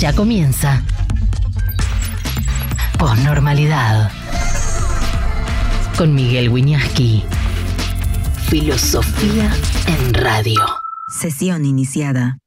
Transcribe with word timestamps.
Ya 0.00 0.14
comienza. 0.14 0.82
Posnormalidad. 2.98 4.10
Con 5.98 6.14
Miguel 6.14 6.48
Wiñaski. 6.48 7.22
Filosofía 8.48 9.52
en 9.86 10.14
radio. 10.14 10.58
Sesión 11.20 11.66
iniciada. 11.66 12.38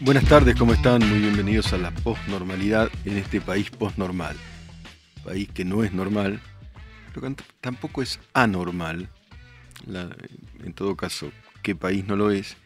Buenas 0.00 0.24
tardes, 0.24 0.56
¿cómo 0.56 0.72
están? 0.72 1.08
Muy 1.08 1.20
bienvenidos 1.20 1.72
a 1.72 1.78
la 1.78 1.92
posnormalidad 1.92 2.90
en 3.04 3.16
este 3.16 3.40
país 3.40 3.70
posnormal. 3.70 4.34
País 5.22 5.48
que 5.54 5.64
no 5.64 5.84
es 5.84 5.92
normal, 5.92 6.40
pero 7.12 7.34
tampoco 7.60 8.02
es 8.02 8.20
anormal. 8.32 9.08
en 10.64 10.72
todo 10.74 10.96
caso, 10.96 11.32
¿qué 11.62 11.74
país 11.74 12.06
no 12.06 12.16
lo 12.16 12.30
es? 12.30 12.56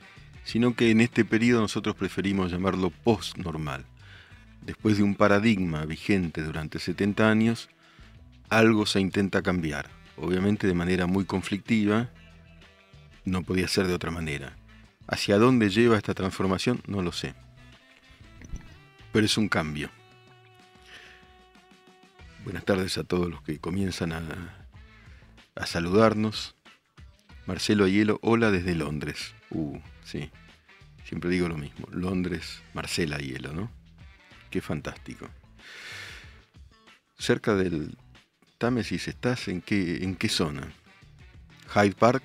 Sino 0.45 0.75
que 0.75 0.91
en 0.91 1.01
este 1.01 1.25
periodo 1.25 1.63
nosotros 1.63 1.97
preferimos 1.97 2.51
llamarlo 2.51 2.91
postnormal. 2.91 3.85
Después 4.63 4.97
de 4.97 5.03
un 5.03 5.15
paradigma 5.15 5.85
vigente 5.85 6.43
durante 6.43 6.79
70 6.79 7.29
años, 7.29 7.69
algo 8.49 8.87
se 8.87 9.01
intenta 9.01 9.43
cambiar. 9.43 9.89
Obviamente 10.17 10.67
de 10.67 10.75
manera 10.75 11.07
muy 11.07 11.25
conflictiva, 11.25 12.11
no 13.25 13.43
podía 13.43 13.69
ser 13.69 13.87
de 13.87 13.95
otra 13.95 14.11
manera 14.11 14.57
Hacia 15.09 15.39
dónde 15.39 15.71
lleva 15.71 15.97
esta 15.97 16.15
transformación 16.15 16.83
no 16.87 17.01
lo 17.01 17.13
sé. 17.13 17.35
Pero 19.13 19.25
es 19.25 19.39
un 19.39 19.49
cambio. 19.49 19.89
Buenas 22.47 22.65
tardes 22.65 22.97
a 22.97 23.03
todos 23.03 23.29
los 23.29 23.43
que 23.43 23.59
comienzan 23.59 24.13
a, 24.13 24.23
a 25.57 25.67
saludarnos. 25.67 26.55
Marcelo 27.45 27.87
Ayelo, 27.87 28.21
hola 28.23 28.53
desde 28.53 28.77
Londres. 28.77 29.35
Uh, 29.51 29.81
sí. 30.05 30.31
Siempre 31.05 31.29
digo 31.29 31.49
lo 31.49 31.57
mismo. 31.57 31.89
Londres, 31.91 32.63
Marcela 32.73 33.17
Ayelo, 33.17 33.53
¿no? 33.53 33.69
Qué 34.49 34.61
fantástico. 34.61 35.29
Cerca 37.19 37.57
del 37.57 37.99
Támesis 38.59 39.09
estás 39.09 39.49
en 39.49 39.61
qué, 39.61 40.05
en 40.05 40.15
qué 40.15 40.29
zona? 40.29 40.73
Hyde 41.75 41.97
Park, 41.97 42.23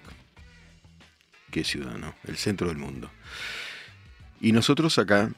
qué 1.50 1.64
ciudad, 1.64 1.98
¿no? 1.98 2.14
El 2.26 2.38
centro 2.38 2.68
del 2.68 2.78
mundo. 2.78 3.10
Y 4.40 4.52
nosotros 4.52 5.00
acá, 5.00 5.32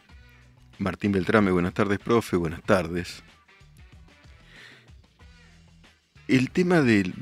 Martín 0.78 1.14
Beltrame, 1.14 1.52
buenas 1.52 1.74
tardes, 1.74 2.00
profe, 2.00 2.36
buenas 2.36 2.64
tardes. 2.64 3.24
El 6.28 6.52
tema 6.52 6.82
del, 6.82 7.14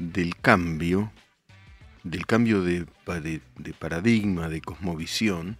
cambio, 0.41 1.11
del 2.03 2.25
cambio 2.25 2.61
de, 2.61 2.85
paradigma, 3.79 4.47
de 4.47 4.61
cosmovisión, 4.61 5.57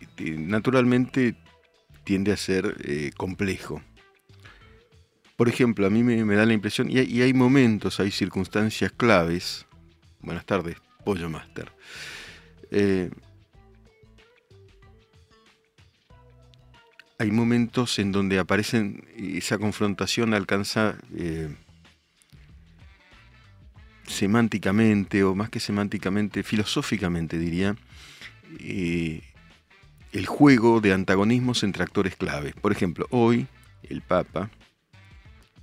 este, 0.00 0.32
naturalmente 0.32 1.36
tiende 2.04 2.32
a 2.32 2.36
ser 2.36 2.76
eh, 2.84 3.12
complejo. 3.16 3.82
Por 5.36 5.48
ejemplo, 5.48 5.86
a 5.86 5.90
mí 5.90 6.02
me, 6.02 6.36
da 6.36 6.46
la 6.46 6.52
impresión, 6.52 6.90
y 6.90 6.98
hay, 6.98 7.34
momentos, 7.34 7.98
hay 7.98 8.10
circunstancias 8.10 8.92
claves, 8.92 9.66
buenas 10.20 10.44
tardes, 10.46 10.76
Pollo 11.04 11.28
Master. 11.28 11.72
Eh, 12.70 13.10
hay 17.18 17.30
momentos 17.30 17.98
en 17.98 18.12
donde 18.12 18.38
aparecen, 18.38 19.04
esa 19.16 19.58
confrontación 19.58 20.34
alcanza 20.34 20.96
eh, 21.16 21.54
semánticamente, 24.06 25.22
o 25.24 25.34
más 25.34 25.50
que 25.50 25.60
semánticamente, 25.60 26.42
filosóficamente 26.42 27.38
diría, 27.38 27.76
eh, 28.60 29.22
el 30.12 30.26
juego 30.26 30.80
de 30.80 30.92
antagonismos 30.92 31.62
entre 31.62 31.82
actores 31.82 32.16
claves. 32.16 32.54
Por 32.54 32.72
ejemplo, 32.72 33.06
hoy 33.10 33.46
el 33.82 34.02
Papa, 34.02 34.50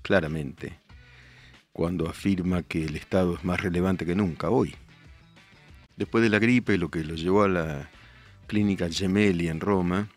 claramente, 0.01 0.79
cuando 1.73 2.09
afirma 2.09 2.63
que 2.63 2.85
el 2.85 2.95
Estado 2.95 3.35
es 3.35 3.43
más 3.43 3.61
relevante 3.61 4.05
que 4.05 4.15
nunca, 4.15 4.49
hoy, 4.49 4.75
después 5.97 6.23
de 6.23 6.29
la 6.29 6.39
gripe, 6.39 6.77
lo 6.77 6.89
que 6.89 7.03
lo 7.03 7.15
llevó 7.15 7.43
a 7.43 7.49
la 7.49 7.89
clínica 8.47 8.89
Gemelli 8.89 9.47
en 9.47 9.59
Roma, 9.59 10.09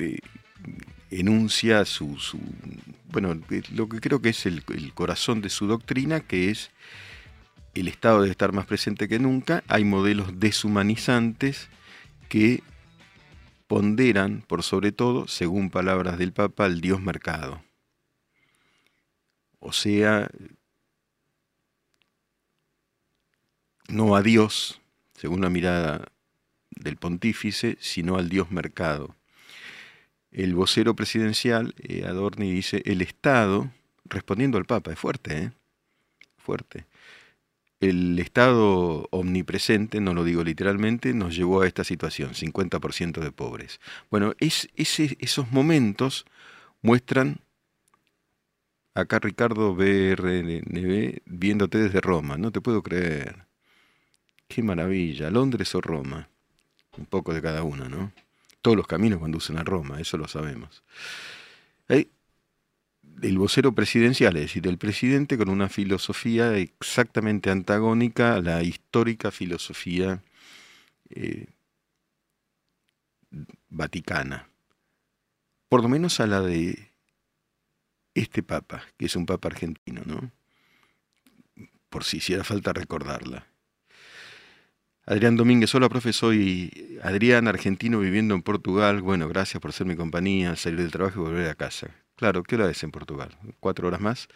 eh, 0.00 0.18
enuncia 1.10 1.84
su, 1.84 2.16
bueno, 3.10 3.38
lo 3.72 3.88
que 3.88 4.00
creo 4.00 4.22
que 4.22 4.30
es 4.30 4.46
el, 4.46 4.62
corazón 4.94 5.42
de 5.42 5.50
su 5.50 5.66
doctrina, 5.66 6.20
que 6.20 6.50
es 6.50 6.70
el 7.74 7.88
Estado 7.88 8.20
debe 8.20 8.30
estar 8.30 8.52
más 8.52 8.66
presente 8.66 9.08
que 9.08 9.18
nunca, 9.18 9.62
hay 9.68 9.84
modelos 9.84 10.38
deshumanizantes 10.38 11.68
que 12.28 12.62
ponderan, 13.66 14.42
por 14.46 14.62
sobre 14.62 14.92
todo, 14.92 15.28
según 15.28 15.70
palabras 15.70 16.18
del 16.18 16.32
Papa, 16.32 16.64
al 16.64 16.80
Dios 16.80 17.00
mercado. 17.00 17.62
O 19.60 19.72
sea, 19.72 20.28
no 23.88 24.16
a 24.16 24.22
Dios, 24.22 24.80
según 25.14 25.40
la 25.42 25.50
mirada 25.50 26.10
del 26.70 26.96
pontífice, 26.96 27.76
sino 27.80 28.16
al 28.16 28.28
Dios 28.28 28.50
mercado. 28.50 29.14
El 30.32 30.54
vocero 30.54 30.94
presidencial, 30.94 31.74
eh, 31.78 32.04
Adorni, 32.06 32.52
dice, 32.52 32.82
el 32.84 33.02
Estado, 33.02 33.70
respondiendo 34.04 34.58
al 34.58 34.64
Papa, 34.64 34.92
es 34.92 34.98
fuerte, 34.98 35.36
¿eh? 35.36 35.52
Fuerte. 36.36 36.86
El 37.80 38.18
Estado 38.18 39.08
omnipresente, 39.10 40.00
no 40.00 40.14
lo 40.14 40.22
digo 40.22 40.44
literalmente, 40.44 41.14
nos 41.14 41.34
llevó 41.34 41.62
a 41.62 41.66
esta 41.66 41.82
situación, 41.82 42.34
50% 42.34 43.20
de 43.20 43.32
pobres. 43.32 43.80
Bueno, 44.10 44.34
es, 44.38 44.68
esos 44.76 45.50
momentos 45.50 46.26
muestran, 46.82 47.38
acá 48.94 49.18
Ricardo 49.18 49.74
BRNB, 49.74 51.22
viéndote 51.24 51.78
desde 51.78 52.00
Roma, 52.00 52.36
no 52.36 52.52
te 52.52 52.60
puedo 52.60 52.82
creer. 52.82 53.46
Qué 54.46 54.62
maravilla, 54.62 55.30
Londres 55.30 55.74
o 55.74 55.80
Roma. 55.80 56.28
Un 56.98 57.06
poco 57.06 57.32
de 57.32 57.40
cada 57.40 57.62
uno, 57.62 57.88
¿no? 57.88 58.12
Todos 58.62 58.76
los 58.76 58.86
caminos 58.86 59.20
conducen 59.20 59.58
a 59.58 59.64
Roma, 59.64 60.00
eso 60.00 60.16
lo 60.16 60.28
sabemos. 60.28 60.82
el 61.88 63.38
vocero 63.38 63.74
presidencial, 63.74 64.36
es 64.36 64.42
decir, 64.42 64.66
el 64.66 64.78
presidente 64.78 65.36
con 65.36 65.48
una 65.50 65.68
filosofía 65.68 66.56
exactamente 66.56 67.50
antagónica 67.50 68.34
a 68.34 68.40
la 68.40 68.62
histórica 68.62 69.30
filosofía 69.30 70.22
eh, 71.10 71.46
vaticana. 73.68 74.48
Por 75.68 75.82
lo 75.82 75.88
menos 75.88 76.20
a 76.20 76.26
la 76.26 76.40
de 76.40 76.90
este 78.14 78.42
papa, 78.42 78.84
que 78.96 79.06
es 79.06 79.16
un 79.16 79.26
papa 79.26 79.48
argentino, 79.48 80.02
¿no? 80.04 80.30
Por 81.88 82.04
si 82.04 82.18
hiciera 82.18 82.44
falta 82.44 82.72
recordarla. 82.72 83.49
Adrián 85.10 85.34
Domínguez, 85.34 85.74
hola 85.74 85.88
profe, 85.88 86.12
soy 86.12 87.00
Adrián, 87.02 87.48
argentino 87.48 87.98
viviendo 87.98 88.32
en 88.36 88.42
Portugal. 88.42 89.02
Bueno, 89.02 89.28
gracias 89.28 89.60
por 89.60 89.72
ser 89.72 89.88
mi 89.88 89.96
compañía, 89.96 90.54
salir 90.54 90.78
del 90.78 90.92
trabajo 90.92 91.18
y 91.18 91.24
volver 91.24 91.48
a 91.48 91.56
casa. 91.56 91.88
Claro, 92.14 92.44
¿qué 92.44 92.54
hora 92.54 92.70
es 92.70 92.80
en 92.84 92.92
Portugal? 92.92 93.36
¿Cuatro 93.58 93.88
horas 93.88 94.00
más? 94.00 94.28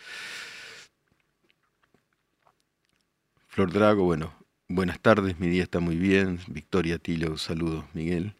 Flor 3.46 3.72
Drago, 3.72 4.02
bueno, 4.02 4.34
buenas 4.66 4.98
tardes, 4.98 5.38
mi 5.38 5.46
día 5.46 5.62
está 5.62 5.78
muy 5.78 5.94
bien. 5.94 6.40
Victoria 6.48 6.98
Tilo, 6.98 7.38
saludos, 7.38 7.84
Miguel. 7.92 8.34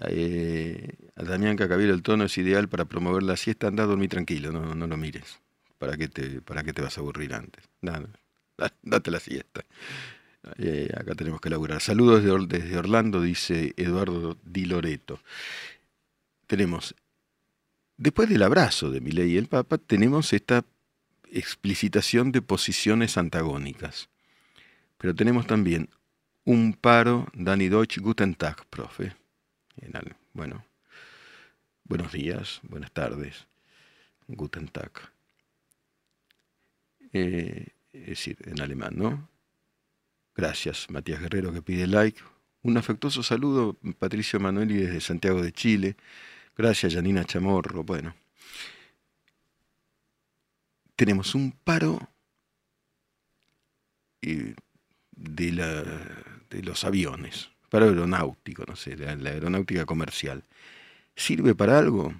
Eh, 0.00 0.96
a 1.14 1.22
Damián 1.22 1.56
Cacabiel, 1.56 1.90
el 1.90 2.02
tono 2.02 2.24
es 2.24 2.36
ideal 2.38 2.68
para 2.68 2.86
promover 2.86 3.22
la 3.22 3.36
siesta. 3.36 3.68
Anda 3.68 3.84
a 3.84 3.86
dormir 3.86 4.08
tranquilo, 4.10 4.50
no, 4.50 4.74
no 4.74 4.86
lo 4.88 4.96
mires. 4.96 5.38
¿Para 5.78 5.96
qué, 5.96 6.08
te, 6.08 6.40
¿Para 6.42 6.64
qué 6.64 6.72
te 6.72 6.82
vas 6.82 6.98
a 6.98 7.02
aburrir 7.02 7.34
antes? 7.34 7.62
Nada, 7.82 8.08
date 8.82 9.12
la 9.12 9.20
siesta. 9.20 9.64
Eh, 10.56 10.90
acá 10.96 11.14
tenemos 11.14 11.40
que 11.40 11.50
laburar. 11.50 11.80
Saludos 11.80 12.22
desde, 12.48 12.76
Orlando, 12.76 13.20
dice 13.20 13.74
Eduardo 13.76 14.36
Di 14.44 14.64
Loreto. 14.64 15.20
Tenemos, 16.46 16.94
después 17.96 18.28
del 18.28 18.42
abrazo 18.42 18.90
de 18.90 19.00
Milei 19.00 19.32
y 19.32 19.36
el 19.36 19.48
Papa, 19.48 19.78
tenemos 19.78 20.32
esta 20.32 20.64
explicitación 21.30 22.32
de 22.32 22.42
posiciones 22.42 23.18
antagónicas. 23.18 24.08
Pero 24.96 25.14
tenemos 25.14 25.46
también 25.46 25.90
un 26.44 26.72
paro, 26.72 27.28
Dani 27.34 27.68
Deutsch, 27.68 27.98
Guten 27.98 28.34
Tag, 28.34 28.64
profe. 28.66 29.14
Bueno, 30.32 30.64
buenos 31.84 32.12
días, 32.12 32.60
buenas 32.62 32.90
tardes, 32.92 33.46
Guten 34.26 34.68
Tag. 34.68 34.92
Eh, 37.12 37.68
es 37.92 38.06
decir, 38.06 38.38
en 38.44 38.60
alemán, 38.60 38.94
¿no? 38.96 39.28
Gracias, 40.38 40.88
Matías 40.88 41.20
Guerrero, 41.20 41.52
que 41.52 41.62
pide 41.62 41.88
like. 41.88 42.20
Un 42.62 42.78
afectuoso 42.78 43.22
saludo, 43.22 43.76
Patricio 43.98 44.38
Manueli, 44.38 44.76
desde 44.76 45.00
Santiago 45.00 45.42
de 45.42 45.52
Chile. 45.52 45.96
Gracias, 46.56 46.94
Janina 46.94 47.24
Chamorro. 47.24 47.82
Bueno. 47.82 48.14
tenemos 50.98 51.36
un 51.36 51.52
paro 51.52 52.10
eh, 54.22 54.54
de, 55.12 55.52
de 56.50 56.62
los 56.62 56.84
aviones, 56.84 57.50
paro 57.68 57.86
aeronáutico, 57.86 58.64
no 58.66 58.74
sé, 58.74 58.96
la, 58.96 59.14
la 59.14 59.30
aeronáutica 59.30 59.86
comercial. 59.86 60.42
¿Sirve 61.14 61.54
para 61.54 61.78
algo? 61.78 62.14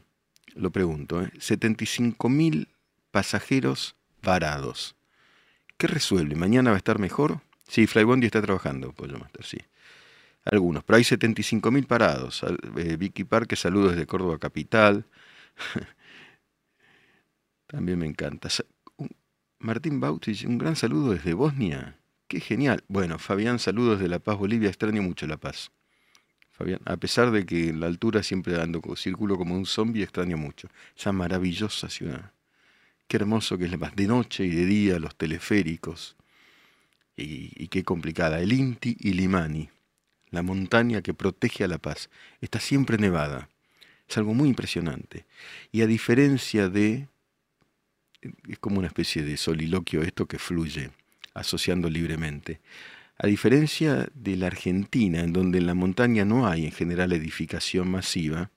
Lo 0.55 0.71
pregunto. 0.71 1.23
¿eh? 1.23 1.31
75.000 1.39 2.69
pasajeros 3.11 3.97
varados. 4.23 4.97
¿Qué 5.77 5.87
resuelve? 5.89 6.37
¿Mañana 6.37 6.71
va 6.71 6.77
a 6.77 6.79
estar 6.79 6.99
mejor? 7.01 7.43
Sí, 7.69 7.87
Flybondi 7.87 8.27
está 8.27 8.41
trabajando, 8.41 8.93
Pollo 8.93 9.19
Master, 9.19 9.45
sí. 9.45 9.59
Algunos, 10.45 10.83
pero 10.85 10.97
hay 10.97 11.03
75.000 11.03 11.87
parados. 11.87 12.43
Eh, 12.77 12.97
Vicky 12.97 13.25
Parque, 13.25 13.57
saludos 13.57 13.93
desde 13.93 14.07
Córdoba 14.07 14.39
Capital. 14.39 15.05
También 17.67 17.99
me 17.99 18.07
encanta. 18.07 18.49
Martín 19.59 20.01
Bautis, 20.01 20.45
un 20.45 20.57
gran 20.57 20.77
saludo 20.77 21.13
desde 21.13 21.35
Bosnia. 21.35 21.99
Qué 22.27 22.41
genial. 22.41 22.83
Bueno, 22.89 23.19
Fabián, 23.19 23.59
saludos 23.59 24.01
de 24.01 24.09
La 24.09 24.19
Paz, 24.19 24.39
Bolivia. 24.39 24.71
Extraño 24.71 25.03
mucho 25.03 25.27
La 25.27 25.37
Paz. 25.37 25.71
Fabián, 26.51 26.81
a 26.87 26.97
pesar 26.97 27.31
de 27.31 27.45
que 27.45 27.69
en 27.69 27.81
la 27.81 27.87
altura 27.87 28.23
siempre 28.23 28.61
ando 28.61 28.81
círculo 28.97 29.37
como 29.37 29.55
un 29.55 29.67
zombie, 29.67 30.03
extraño 30.03 30.39
mucho. 30.39 30.69
Esa 30.97 31.13
maravillosa 31.13 31.91
ciudad. 31.91 32.33
Qué 33.07 33.19
hermoso 33.19 33.59
que 33.59 33.67
es 33.67 33.71
La 33.71 33.79
Paz. 33.79 33.95
De 33.95 34.07
noche 34.07 34.45
y 34.45 34.51
de 34.51 34.65
día, 34.65 34.99
los 34.99 35.15
teleféricos. 35.17 36.17
Y, 37.21 37.67
qué 37.69 37.83
complicada. 37.83 38.41
El 38.41 38.53
Inti 38.53 38.97
y 39.01 39.13
Limani, 39.13 39.71
la 40.31 40.43
montaña 40.43 41.03
que 41.03 41.15
protege 41.15 41.65
a 41.65 41.69
La 41.69 41.79
Paz. 41.79 42.11
Está 42.41 42.61
siempre 42.61 42.97
nevada. 42.97 43.49
Es 44.09 44.17
algo 44.17 44.35
muy 44.35 44.49
impresionante. 44.49 45.27
Y 45.73 45.83
a 45.83 45.87
diferencia 45.87 46.69
de... 46.69 47.09
Es 48.49 48.59
como 48.59 48.79
una 48.79 48.87
especie 48.87 49.23
de 49.23 49.37
soliloquio 49.37 50.03
esto 50.03 50.27
que 50.27 50.39
fluye 50.39 50.91
asociando 51.35 51.91
libremente. 51.91 52.61
A 53.19 53.27
diferencia 53.27 54.09
de 54.15 54.37
la 54.37 54.47
Argentina, 54.47 55.21
en 55.21 55.33
donde 55.33 55.59
en 55.59 55.67
la 55.67 55.75
montaña 55.75 56.25
no 56.25 56.47
hay 56.47 56.67
en 56.67 56.73
general 56.73 57.13
edificación 57.13 57.91
masiva, 57.91 58.51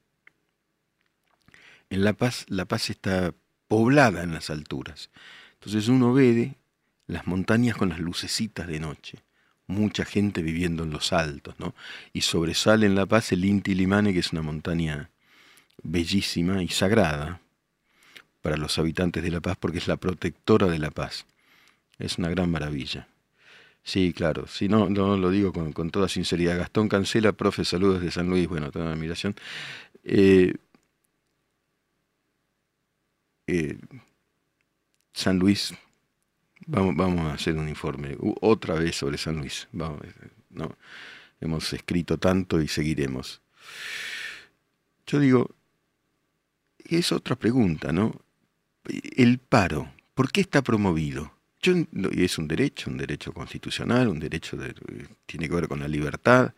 en 1.89 2.03
La 2.03 2.13
Paz, 2.13 2.45
La 2.47 2.65
Paz 2.65 2.89
está 2.89 3.33
poblada 3.67 4.23
en 4.23 4.33
las 4.33 4.49
alturas. 4.49 5.09
Entonces 5.55 5.87
uno 5.87 6.13
ve 6.13 6.55
las 7.07 7.27
montañas 7.27 7.75
con 7.75 7.89
las 7.89 7.99
lucecitas 7.99 8.67
de 8.67 8.79
noche, 8.79 9.19
mucha 9.67 10.05
gente 10.05 10.41
viviendo 10.41 10.83
en 10.83 10.91
los 10.91 11.13
altos, 11.13 11.55
¿no? 11.59 11.73
Y 12.13 12.21
sobresale 12.21 12.85
en 12.85 12.95
La 12.95 13.05
Paz 13.05 13.31
el 13.31 13.45
Inti 13.45 13.75
Limane, 13.75 14.13
que 14.13 14.19
es 14.19 14.31
una 14.31 14.41
montaña 14.41 15.09
bellísima 15.83 16.63
y 16.63 16.67
sagrada 16.67 17.41
para 18.41 18.57
los 18.57 18.77
habitantes 18.79 19.23
de 19.23 19.31
La 19.31 19.41
Paz 19.41 19.57
porque 19.59 19.77
es 19.77 19.87
la 19.87 19.97
protectora 19.97 20.67
de 20.67 20.79
La 20.79 20.91
Paz. 20.91 21.25
Es 21.99 22.17
una 22.17 22.29
gran 22.29 22.49
maravilla. 22.49 23.07
Sí, 23.83 24.13
claro. 24.13 24.47
Si 24.47 24.67
no, 24.67 24.89
no 24.89 25.17
lo 25.17 25.29
digo 25.29 25.53
con, 25.53 25.91
toda 25.91 26.07
sinceridad. 26.07 26.57
Gastón 26.57 26.89
Cancela, 26.89 27.31
profe, 27.33 27.65
saludos 27.65 28.01
de 28.01 28.11
San 28.11 28.29
Luis. 28.29 28.47
Bueno, 28.47 28.71
toda 28.71 28.91
admiración. 28.91 29.35
Eh, 30.03 30.53
eh, 33.47 33.77
San 35.13 35.39
Luis, 35.39 35.73
vamos, 36.67 36.95
vamos 36.95 37.31
a 37.31 37.33
hacer 37.33 37.55
un 37.55 37.69
informe 37.69 38.17
otra 38.41 38.75
vez 38.75 38.95
sobre 38.95 39.17
San 39.17 39.37
Luis. 39.37 39.67
Vamos, 39.71 40.01
no, 40.49 40.75
hemos 41.39 41.71
escrito 41.73 42.17
tanto 42.17 42.61
y 42.61 42.67
seguiremos. 42.67 43.41
Yo 45.07 45.19
digo, 45.19 45.49
es 46.85 47.11
otra 47.11 47.35
pregunta, 47.35 47.91
¿no? 47.91 48.21
El 48.85 49.37
paro, 49.39 49.91
¿por 50.13 50.31
qué 50.31 50.41
está 50.41 50.61
promovido? 50.61 51.31
y 51.63 52.23
es 52.23 52.37
un 52.37 52.47
derecho, 52.47 52.89
un 52.89 52.97
derecho 52.97 53.33
constitucional, 53.33 54.07
un 54.07 54.19
derecho 54.19 54.57
de, 54.57 54.73
tiene 55.25 55.47
que 55.47 55.55
ver 55.55 55.67
con 55.67 55.79
la 55.79 55.87
libertad. 55.87 56.53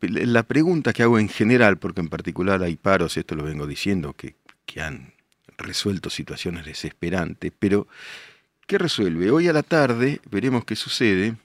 la 0.00 0.42
pregunta 0.44 0.92
que 0.92 1.02
hago 1.02 1.18
en 1.18 1.28
general, 1.28 1.78
porque 1.78 2.00
en 2.00 2.08
particular 2.08 2.62
hay 2.62 2.76
paros, 2.76 3.16
esto 3.16 3.34
lo 3.34 3.44
vengo 3.44 3.66
diciendo, 3.66 4.14
que, 4.14 4.34
han 4.80 5.14
resuelto 5.56 6.10
situaciones 6.10 6.66
desesperantes, 6.66 7.50
pero 7.58 7.86
¿qué 8.66 8.78
resuelve? 8.78 9.30
Hoy 9.30 9.48
a 9.48 9.52
la 9.52 9.62
tarde, 9.62 10.20
veremos 10.30 10.64
qué 10.64 10.76
sucede, 10.76 11.36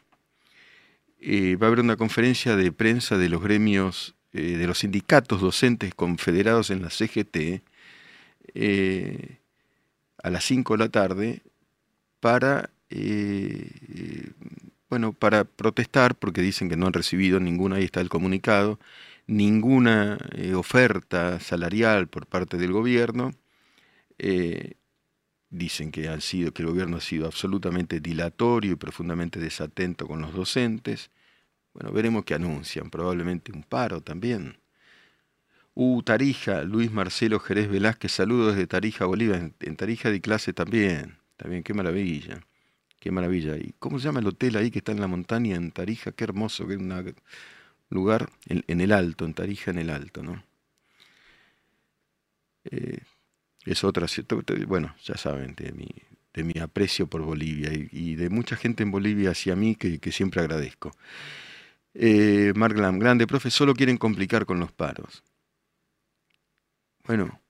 eh, 1.20 1.56
va 1.56 1.68
a 1.68 1.70
haber 1.70 1.80
una 1.82 1.96
conferencia 1.96 2.56
de 2.56 2.72
prensa 2.72 3.18
de 3.18 3.30
los 3.30 3.44
gremios, 3.44 4.16
eh, 4.34 4.58
de 4.58 4.68
los 4.68 4.80
sindicatos 4.80 5.40
docentes 5.42 5.94
confederados 5.94 6.72
en 6.72 6.82
la 6.82 6.90
CGT, 6.90 7.62
eh, 8.56 9.38
a 10.24 10.30
las 10.32 10.44
5 10.46 10.74
de 10.74 10.80
la 10.80 10.90
tarde, 10.90 11.42
para, 12.20 12.70
bueno, 14.90 15.14
para 15.14 15.44
protestar, 15.46 16.16
porque 16.16 16.42
dicen 16.42 16.70
que 16.70 16.78
no 16.78 16.88
han 16.88 16.94
recibido 16.94 17.40
ninguna, 17.40 17.78
ahí 17.78 17.86
está 17.86 18.02
el 18.02 18.10
comunicado, 18.10 18.80
ninguna 19.28 20.18
oferta 20.56 21.40
salarial 21.40 22.08
por 22.08 22.28
parte 22.28 22.58
del 22.58 22.72
gobierno. 22.72 23.34
Dicen 25.51 25.92
que, 25.92 26.07
han 26.07 26.21
sido, 26.21 26.53
que 26.53 26.63
el 26.63 26.69
gobierno 26.69 26.98
ha 26.98 27.01
sido 27.01 27.27
absolutamente 27.27 28.00
dilatorio 28.00 28.71
y 28.71 28.75
profundamente 28.75 29.39
desatento 29.39 30.07
con 30.07 30.21
los 30.21 30.33
docentes. 30.33 31.12
Bueno, 31.74 31.92
veremos 31.92 32.25
qué 32.25 32.33
anuncian, 32.33 32.89
probablemente 32.89 33.51
un 33.51 33.63
paro 33.63 34.01
también. 34.01 34.57
Uh, 35.74 36.01
Tarija, 36.03 36.63
Luis 36.63 36.92
Marcelo 36.92 37.39
Jerez 37.39 37.69
Velázquez, 37.69 38.12
saludos 38.12 38.56
desde 38.56 38.68
Tarija, 38.68 39.06
Bolivia. 39.06 39.51
En, 39.59 39.75
Tarija 39.75 40.09
de 40.09 40.21
clase 40.21 40.53
también. 40.53 41.18
También, 41.38 41.63
qué 41.63 41.74
maravilla, 41.74 42.42
qué 43.00 43.12
maravilla. 43.12 43.57
¿Y 43.57 43.74
cómo 43.80 44.00
se 44.00 44.06
llama 44.06 44.19
el 44.19 44.27
hotel 44.27 44.57
ahí 44.57 44.71
que 44.71 44.80
está 44.80 44.92
en 44.92 45.01
la 45.01 45.07
montaña, 45.07 45.56
en 45.56 45.71
Tarija? 45.71 46.12
Qué 46.12 46.24
hermoso, 46.24 46.68
qué 46.68 46.77
un 46.77 47.15
lugar 47.89 48.30
en, 48.48 48.81
el 48.81 48.92
alto, 48.92 49.25
en 49.25 49.33
Tarija 49.33 49.71
en 49.71 49.80
el 49.80 49.89
alto, 49.89 50.24
¿no? 50.24 50.44
Eh, 52.65 53.00
es 53.66 53.84
otra, 53.84 54.08
bueno, 54.68 54.96
ya 55.04 55.18
saben, 55.18 55.56
de 55.56 55.72
mi, 55.72 55.88
de 56.34 56.44
mi 56.44 56.60
aprecio 56.60 57.08
por 57.08 57.22
Bolivia 57.22 57.72
y, 57.74 58.16
de 58.16 58.30
mucha 58.30 58.56
gente 58.56 58.84
en 58.84 58.92
Bolivia 58.92 59.31
hacia 59.31 59.56
mí 59.56 59.75
que, 59.75 60.12
siempre 60.12 60.42
agradezco. 60.42 60.92
Eh, 61.94 62.54
Mark 62.56 62.78
Lam, 62.78 63.00
grande 63.00 63.28
profe, 63.28 63.52
solo 63.52 63.74
quieren 63.74 63.98
complicar 63.98 64.46
con 64.46 64.60
los 64.60 64.72
paros. 64.72 65.24
Bueno, 67.06 67.42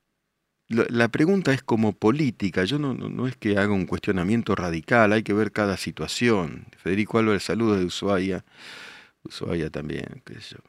la 0.67 1.09
pregunta 1.09 1.53
es 1.53 1.61
como 1.61 1.93
política, 1.93 2.63
yo 2.63 2.79
no, 2.79 2.93
no, 2.93 3.27
es 3.27 3.35
que 3.35 3.57
haga 3.57 3.73
un 3.73 3.85
cuestionamiento 3.85 4.55
radical, 4.55 5.13
hay 5.13 5.23
que 5.23 5.33
ver 5.33 5.51
cada 5.51 5.77
situación. 5.77 6.65
Federico 6.77 7.19
Álvarez, 7.19 7.43
saludos 7.43 7.79
de 7.79 7.85
Ushuaia. 7.85 8.45
Ushuaia 9.23 9.69
también, 9.69 10.21
qué 10.25 10.35
sé 10.35 10.55
yo. 10.55 10.59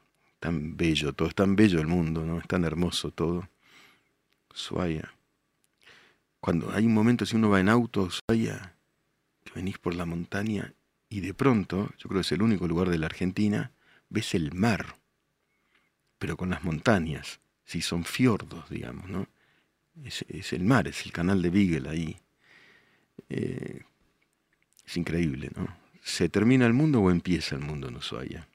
Tan 0.40 0.76
bello, 0.76 1.12
todo 1.12 1.28
es 1.28 1.34
tan 1.37 1.54
bello 1.54 1.80
el 1.80 1.87
mundo, 1.87 2.25
¿no? 2.26 2.38
Es 2.38 2.49
tan 2.49 2.64
hermoso 2.64 3.12
todo. 3.12 3.49
Ushuaia. 4.52 5.12
Cuando 6.42 6.72
hay 6.72 6.87
un 6.87 6.92
momento, 6.92 7.25
si 7.25 7.37
uno 7.37 7.50
va 7.50 7.61
en 7.61 7.68
auto, 7.68 8.02
Ushuaia, 8.02 8.75
que 9.44 9.52
venís 9.54 9.78
por 9.78 9.94
la 9.94 10.06
montaña 10.06 10.75
y 11.08 11.20
de 11.20 11.34
pronto, 11.34 11.88
yo 11.99 12.08
creo 12.08 12.20
que 12.20 12.26
es 12.26 12.32
el 12.32 12.42
único 12.42 12.66
lugar 12.66 12.90
de 12.90 12.99
la 12.99 13.06
Argentina, 13.06 13.70
ves 14.08 14.34
el 14.34 14.52
mar, 14.52 14.96
pero 16.18 16.37
con 16.37 16.50
las 16.50 16.64
montañas, 16.64 17.38
si 17.64 17.80
son 17.80 18.02
fiordos, 18.04 18.68
digamos, 18.70 19.08
¿no? 19.08 19.28
es, 20.02 20.52
el 20.52 20.64
mar, 20.64 20.88
es 20.88 21.06
el 21.06 21.12
canal 21.12 21.42
de 21.42 21.50
Beagle 21.50 21.88
ahí. 21.88 22.16
Eh, 23.28 23.82
es 24.84 24.96
increíble, 24.96 25.49
¿no? 25.54 25.68
¿Se 26.02 26.28
termina 26.28 26.66
el 26.66 26.72
mundo 26.72 27.02
o 27.02 27.12
empieza 27.12 27.54
el 27.54 27.62
mundo 27.62 27.87
en 27.87 27.94
Ushuaia? 27.94 28.49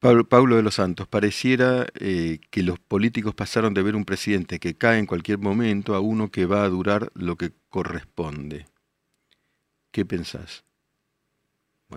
Pablo, 0.00 0.56
de 0.56 0.62
los 0.62 0.76
Santos, 0.76 1.08
pareciera 1.08 1.86
eh, 1.98 2.38
que 2.50 2.62
los 2.62 2.78
políticos 2.78 3.34
pasaron 3.34 3.74
de 3.74 3.82
ver 3.82 3.96
un 3.96 4.04
presidente 4.04 4.60
que 4.60 4.76
cae 4.76 4.98
en 4.98 5.06
cualquier 5.06 5.38
momento 5.38 5.96
a 5.96 6.00
uno 6.00 6.30
que 6.30 6.46
va 6.46 6.62
a 6.62 6.68
durar 6.68 7.10
lo 7.14 7.36
que 7.36 7.52
corresponde. 7.68 8.66
¿Qué 9.90 10.04
pensás? 10.04 10.64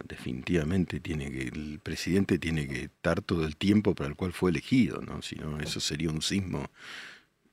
definitivamente 0.08 1.02
tiene 1.02 1.30
que, 1.30 1.50
el 1.50 1.80
presidente 1.84 2.40
tiene 2.40 2.68
que 2.68 2.84
estar 2.84 3.22
todo 3.22 3.46
el 3.46 3.58
tiempo 3.58 3.94
para 3.94 4.10
el 4.10 4.16
cual 4.16 4.32
fue 4.32 4.50
elegido, 4.50 5.02
¿no? 5.02 5.22
Si 5.22 5.36
no, 5.36 5.60
eso 5.60 5.82
sería 5.82 6.10
un 6.10 6.22
sismo 6.22 6.70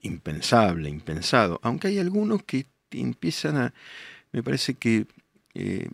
impensable, 0.02 0.88
impensado. 0.88 1.59
Aunque 1.64 1.88
hay 1.88 1.99
algunos 1.99 2.45
que 2.45 2.67
empiezan 2.93 3.57
a, 3.57 3.75
me 4.31 4.43
parece 4.43 4.75
que 4.75 5.07
eh, 5.55 5.88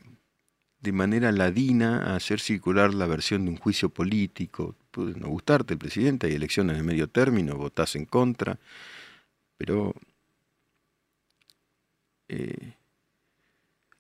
de 0.85 0.93
manera 0.93 1.33
ladina 1.33 2.05
a 2.05 2.17
hacer 2.17 2.41
circular 2.41 2.95
la 2.95 3.07
versión 3.07 3.45
de 3.45 3.51
un 3.53 3.57
juicio 3.57 3.89
político. 3.89 4.77
Puede 4.91 5.19
no 5.19 5.29
gustarte 5.29 5.75
el 5.75 5.79
presidente, 5.79 6.27
hay 6.29 6.35
elecciones 6.35 6.77
de 6.77 6.83
medio 6.83 7.09
término, 7.09 7.57
votás 7.57 7.97
en 7.97 8.05
contra, 8.05 8.59
pero 9.57 9.95
eh, 12.29 12.75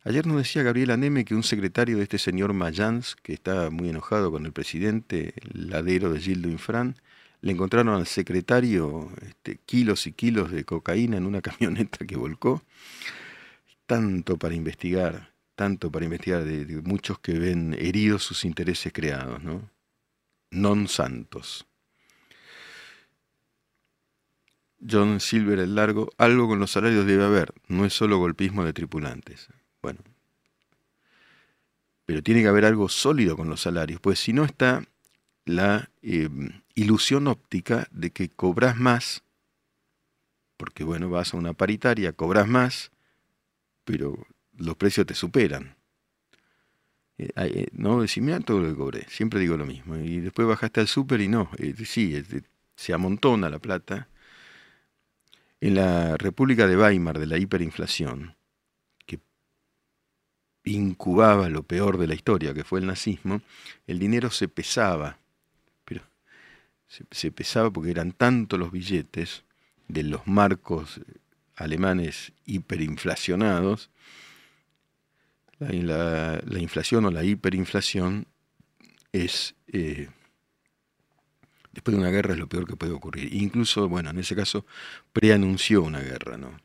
Ayer 0.06 0.26
nos 0.26 0.36
decía 0.36 0.62
Gabriela 0.62 0.98
Neme 0.98 1.24
que 1.24 1.34
un 1.34 1.42
secretario 1.42 1.96
de 1.96 2.02
este 2.02 2.18
señor 2.18 2.52
Mayans, 2.52 3.16
que 3.16 3.32
está 3.32 3.70
muy 3.70 3.88
enojado 3.88 4.30
con 4.30 4.44
el 4.44 4.52
presidente, 4.52 5.32
el 5.36 5.70
ladero 5.70 6.12
de 6.12 6.20
Gildo 6.20 6.50
Infran, 6.50 6.96
le 7.40 7.52
encontraron 7.52 7.94
al 7.94 8.06
secretario 8.06 9.10
este, 9.22 9.56
kilos 9.64 10.06
y 10.06 10.12
kilos 10.12 10.50
de 10.50 10.64
cocaína 10.64 11.16
en 11.16 11.24
una 11.24 11.40
camioneta 11.48 12.04
que 12.06 12.16
volcó. 12.16 12.62
Tanto 13.86 14.36
para 14.36 14.54
investigar, 14.54 15.33
tanto 15.54 15.90
para 15.90 16.04
investigar 16.04 16.44
de, 16.44 16.82
muchos 16.82 17.18
que 17.18 17.38
ven 17.38 17.74
heridos 17.78 18.22
sus 18.22 18.44
intereses 18.44 18.92
creados, 18.92 19.42
¿no? 19.42 19.70
Non 20.50 20.86
santos. 20.86 21.66
John 24.78 25.20
Silver 25.20 25.58
el 25.58 25.74
Largo, 25.74 26.10
algo 26.18 26.46
con 26.46 26.60
los 26.60 26.72
salarios 26.72 27.06
debe 27.06 27.24
haber, 27.24 27.54
no 27.68 27.84
es 27.84 27.94
solo 27.94 28.18
golpismo 28.18 28.64
de 28.64 28.72
tripulantes. 28.72 29.48
Bueno, 29.80 30.00
pero 32.06 32.22
tiene 32.22 32.42
que 32.42 32.48
haber 32.48 32.66
algo 32.66 32.88
sólido 32.88 33.36
con 33.36 33.48
los 33.48 33.62
salarios, 33.62 34.00
pues 34.00 34.18
si 34.18 34.32
no 34.32 34.44
está 34.44 34.84
la 35.46 35.90
eh, 36.02 36.28
ilusión 36.74 37.26
óptica 37.26 37.88
de 37.90 38.10
que 38.10 38.28
cobras 38.28 38.76
más, 38.76 39.22
porque 40.56 40.84
bueno, 40.84 41.08
vas 41.08 41.34
a 41.34 41.36
una 41.36 41.52
paritaria, 41.54 42.12
cobras 42.12 42.46
más, 42.46 42.90
pero 43.84 44.26
los 44.58 44.76
precios 44.76 45.06
te 45.06 45.14
superan. 45.14 45.76
Eh, 47.18 47.30
eh, 47.36 47.68
no 47.72 48.00
decir, 48.00 48.22
mira 48.22 48.40
todo 48.40 48.60
lo 48.60 48.68
que 48.68 48.74
cobré, 48.74 49.06
siempre 49.08 49.40
digo 49.40 49.56
lo 49.56 49.66
mismo. 49.66 49.96
Y 49.96 50.20
después 50.20 50.48
bajaste 50.48 50.80
al 50.80 50.88
súper 50.88 51.20
y 51.20 51.28
no, 51.28 51.50
sí, 51.84 52.22
se 52.76 52.92
amontona 52.92 53.48
la 53.50 53.58
plata. 53.58 54.08
En 55.60 55.76
la 55.76 56.16
República 56.16 56.66
de 56.66 56.76
Weimar, 56.76 57.18
de 57.18 57.26
la 57.26 57.38
hiperinflación, 57.38 58.34
incubaba 60.64 61.48
lo 61.48 61.62
peor 61.62 61.98
de 61.98 62.06
la 62.06 62.14
historia, 62.14 62.54
que 62.54 62.64
fue 62.64 62.80
el 62.80 62.86
nazismo, 62.86 63.42
el 63.86 63.98
dinero 63.98 64.30
se 64.30 64.48
pesaba, 64.48 65.18
pero 65.84 66.02
se, 66.88 67.30
pesaba 67.30 67.70
porque 67.70 67.90
eran 67.90 68.12
tantos 68.12 68.58
los 68.58 68.72
billetes 68.72 69.44
de 69.88 70.02
los 70.02 70.26
marcos 70.26 71.00
alemanes 71.56 72.32
hiperinflacionados, 72.46 73.90
la, 75.58 76.40
inflación 76.58 77.04
o 77.04 77.10
la 77.10 77.24
hiperinflación 77.24 78.26
es, 79.12 79.54
eh, 79.68 80.08
después 81.72 81.94
de 81.96 82.00
una 82.00 82.10
guerra 82.10 82.34
es 82.34 82.38
lo 82.38 82.48
peor 82.48 82.66
que 82.66 82.76
puede 82.76 82.92
ocurrir. 82.92 83.32
Incluso, 83.34 83.88
bueno, 83.88 84.10
en 84.10 84.18
ese 84.18 84.34
caso, 84.34 84.66
preanunció 85.12 85.82
una 85.82 86.00
guerra, 86.00 86.36
¿no? 86.36 86.58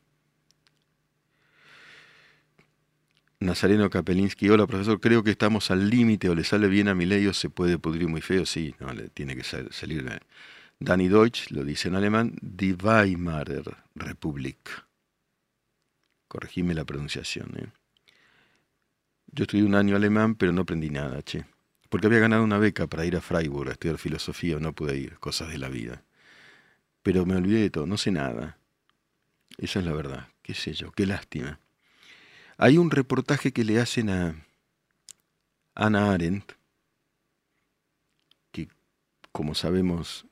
Nazareno 3.42 3.90
Kapelinsky, 3.90 4.50
hola 4.50 4.68
profesor, 4.68 5.00
creo 5.00 5.24
que 5.24 5.32
estamos 5.32 5.72
al 5.72 5.90
límite 5.90 6.28
o 6.28 6.36
le 6.36 6.44
sale 6.44 6.68
bien 6.68 6.90
a 6.90 6.96
mi 6.96 7.06
ley 7.06 7.26
o 7.26 7.34
se 7.34 7.50
puede 7.50 7.78
pudrir 7.78 8.10
muy 8.10 8.20
feo, 8.20 8.46
sí, 8.46 8.76
no, 8.82 8.92
le 8.92 9.08
tiene 9.08 9.34
que 9.34 9.44
salir. 9.44 10.20
Danny 10.78 11.08
Deutsch 11.08 11.50
lo 11.52 11.64
dice 11.64 11.88
en 11.88 11.96
alemán, 11.96 12.36
Die 12.42 12.74
Weimarer 12.74 13.78
Republik. 13.96 14.86
Corregime 16.28 16.74
la 16.74 16.84
pronunciación. 16.84 17.54
¿eh? 17.58 17.79
Yo 19.32 19.44
estudié 19.44 19.64
un 19.64 19.76
año 19.76 19.96
alemán, 19.96 20.36
pero 20.36 20.52
no 20.52 20.62
aprendí 20.62 20.90
nada, 20.90 21.22
che. 21.22 21.46
Porque 21.90 22.08
había 22.08 22.20
ganado 22.20 22.44
una 22.44 22.58
beca 22.58 22.88
para 22.88 23.06
ir 23.06 23.16
a 23.16 23.22
Freiburg 23.22 23.70
a 23.70 23.72
estudiar 23.74 23.98
filosofía, 23.98 24.60
no 24.60 24.74
pude 24.74 24.98
ir, 24.98 25.20
cosas 25.20 25.50
de 25.50 25.58
la 25.58 25.70
vida. 25.70 26.04
Pero 27.04 27.26
me 27.26 27.36
olvidé 27.36 27.62
de 27.62 27.70
todo, 27.70 27.86
no 27.86 27.98
sé 27.98 28.12
nada. 28.12 28.58
Esa 29.58 29.80
es 29.80 29.86
la 29.86 29.94
verdad, 29.94 30.28
qué 30.42 30.54
sé 30.54 30.74
yo, 30.74 30.92
qué 30.92 31.06
lástima. 31.06 31.60
Hay 32.58 32.78
un 32.78 32.92
reportaje 32.92 33.52
que 33.52 33.64
le 33.64 33.80
hacen 33.80 34.10
a 34.10 34.36
Ana 35.76 36.12
Arendt, 36.12 36.54
que 38.52 38.68
como 39.32 39.56
sabemos 39.56 40.28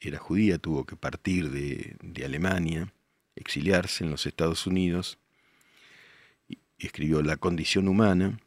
era 0.00 0.18
judía, 0.18 0.58
tuvo 0.58 0.86
que 0.86 0.96
partir 0.96 1.50
de, 1.50 2.24
Alemania, 2.24 2.92
exiliarse 3.36 4.04
en 4.04 4.10
los 4.10 4.26
Estados 4.26 4.66
Unidos, 4.66 5.18
escribió 6.86 7.22
La 7.22 7.36
condición 7.36 7.88
humana, 7.88 8.38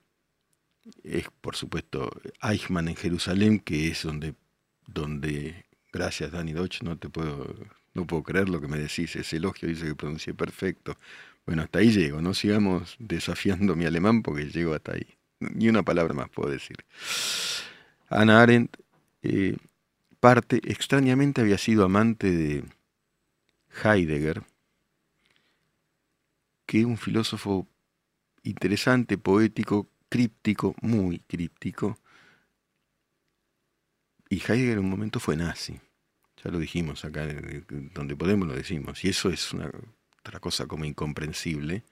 es 1.03 1.27
por 1.41 1.55
supuesto 1.55 2.11
Eichmann 2.41 2.87
en 2.87 2.95
Jerusalén, 2.95 3.59
que 3.59 3.87
es 3.87 4.03
donde, 4.03 4.35
donde 4.87 5.65
gracias 5.91 6.31
Dani 6.31 6.53
Deutsch, 6.53 6.81
no 6.81 6.97
te 6.97 7.09
puedo, 7.09 7.55
no 7.93 8.05
puedo 8.05 8.23
creer 8.23 8.49
lo 8.49 8.59
que 8.59 8.67
me 8.67 8.77
decís, 8.77 9.15
ese 9.15 9.37
elogio 9.37 9.69
dice 9.69 9.85
que 9.85 9.95
pronuncié 9.95 10.33
perfecto. 10.33 10.97
Bueno, 11.45 11.61
hasta 11.61 11.79
ahí 11.79 11.91
llego, 11.91 12.21
no 12.21 12.33
sigamos 12.33 12.95
desafiando 12.99 13.75
mi 13.75 13.85
alemán 13.85 14.23
porque 14.23 14.45
llego 14.49 14.73
hasta 14.73 14.93
ahí. 14.93 15.07
Ni 15.39 15.67
una 15.67 15.83
palabra 15.83 16.13
más 16.13 16.29
puedo 16.29 16.49
decir. 16.49 16.77
Ana 18.09 18.41
Arendt, 18.41 18.77
eh, 19.23 19.57
parte, 20.19 20.61
extrañamente 20.63 21.41
había 21.41 21.57
sido 21.57 21.83
amante 21.83 22.31
de 22.31 22.63
Heidegger, 23.83 24.43
que 26.65 26.85
un 26.85 26.97
filósofo 26.97 27.67
interesante, 28.43 29.17
poético, 29.17 29.89
críptico, 30.09 30.75
muy 30.81 31.19
críptico. 31.19 31.97
Y 34.29 34.35
Heidegger 34.35 34.73
en 34.73 34.79
un 34.79 34.89
momento 34.89 35.19
fue 35.19 35.35
nazi. 35.35 35.79
Ya 36.43 36.51
lo 36.51 36.59
dijimos 36.59 37.05
acá, 37.05 37.27
donde 37.93 38.15
podemos 38.15 38.47
lo 38.47 38.53
decimos. 38.53 39.03
Y 39.03 39.09
eso 39.09 39.29
es 39.29 39.53
otra 40.19 40.39
cosa 40.39 40.67
como 40.67 40.85
incomprensible, 40.85 41.83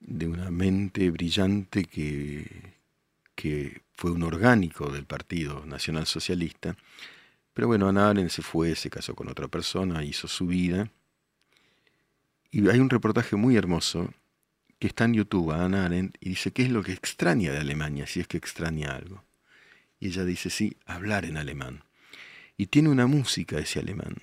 de 0.00 0.26
una 0.26 0.50
mente 0.50 1.10
brillante 1.10 1.84
que, 1.84 2.74
que 3.34 3.82
fue 3.94 4.10
un 4.10 4.22
orgánico 4.22 4.90
del 4.90 5.06
Partido 5.06 5.64
Nacional 5.66 6.06
Socialista. 6.06 6.76
Pero 7.54 7.68
bueno, 7.68 7.88
Ana 7.88 8.10
Arendt 8.10 8.30
se 8.30 8.42
fue, 8.42 8.74
se 8.76 8.90
casó 8.90 9.14
con 9.14 9.28
otra 9.28 9.48
persona, 9.48 10.04
hizo 10.04 10.28
su 10.28 10.46
vida. 10.46 10.90
Y 12.50 12.68
hay 12.68 12.80
un 12.80 12.90
reportaje 12.90 13.36
muy 13.36 13.56
hermoso 13.56 14.12
que 14.80 14.88
está 14.88 15.04
en 15.04 15.14
YouTube 15.14 15.52
a 15.52 15.64
Ana 15.64 15.84
Arendt 15.84 16.16
y 16.20 16.30
dice 16.30 16.50
qué 16.50 16.62
es 16.62 16.70
lo 16.70 16.82
que 16.82 16.92
extraña 16.92 17.52
de 17.52 17.58
Alemania, 17.58 18.08
si 18.08 18.18
es 18.18 18.26
que 18.26 18.38
extraña 18.38 18.96
algo. 18.96 19.22
Y 20.00 20.08
ella 20.08 20.24
dice, 20.24 20.50
sí, 20.50 20.76
hablar 20.86 21.24
en 21.24 21.36
alemán. 21.36 21.84
Y 22.56 22.66
tiene 22.66 22.88
una 22.88 23.06
música 23.06 23.58
ese 23.58 23.78
alemán 23.78 24.16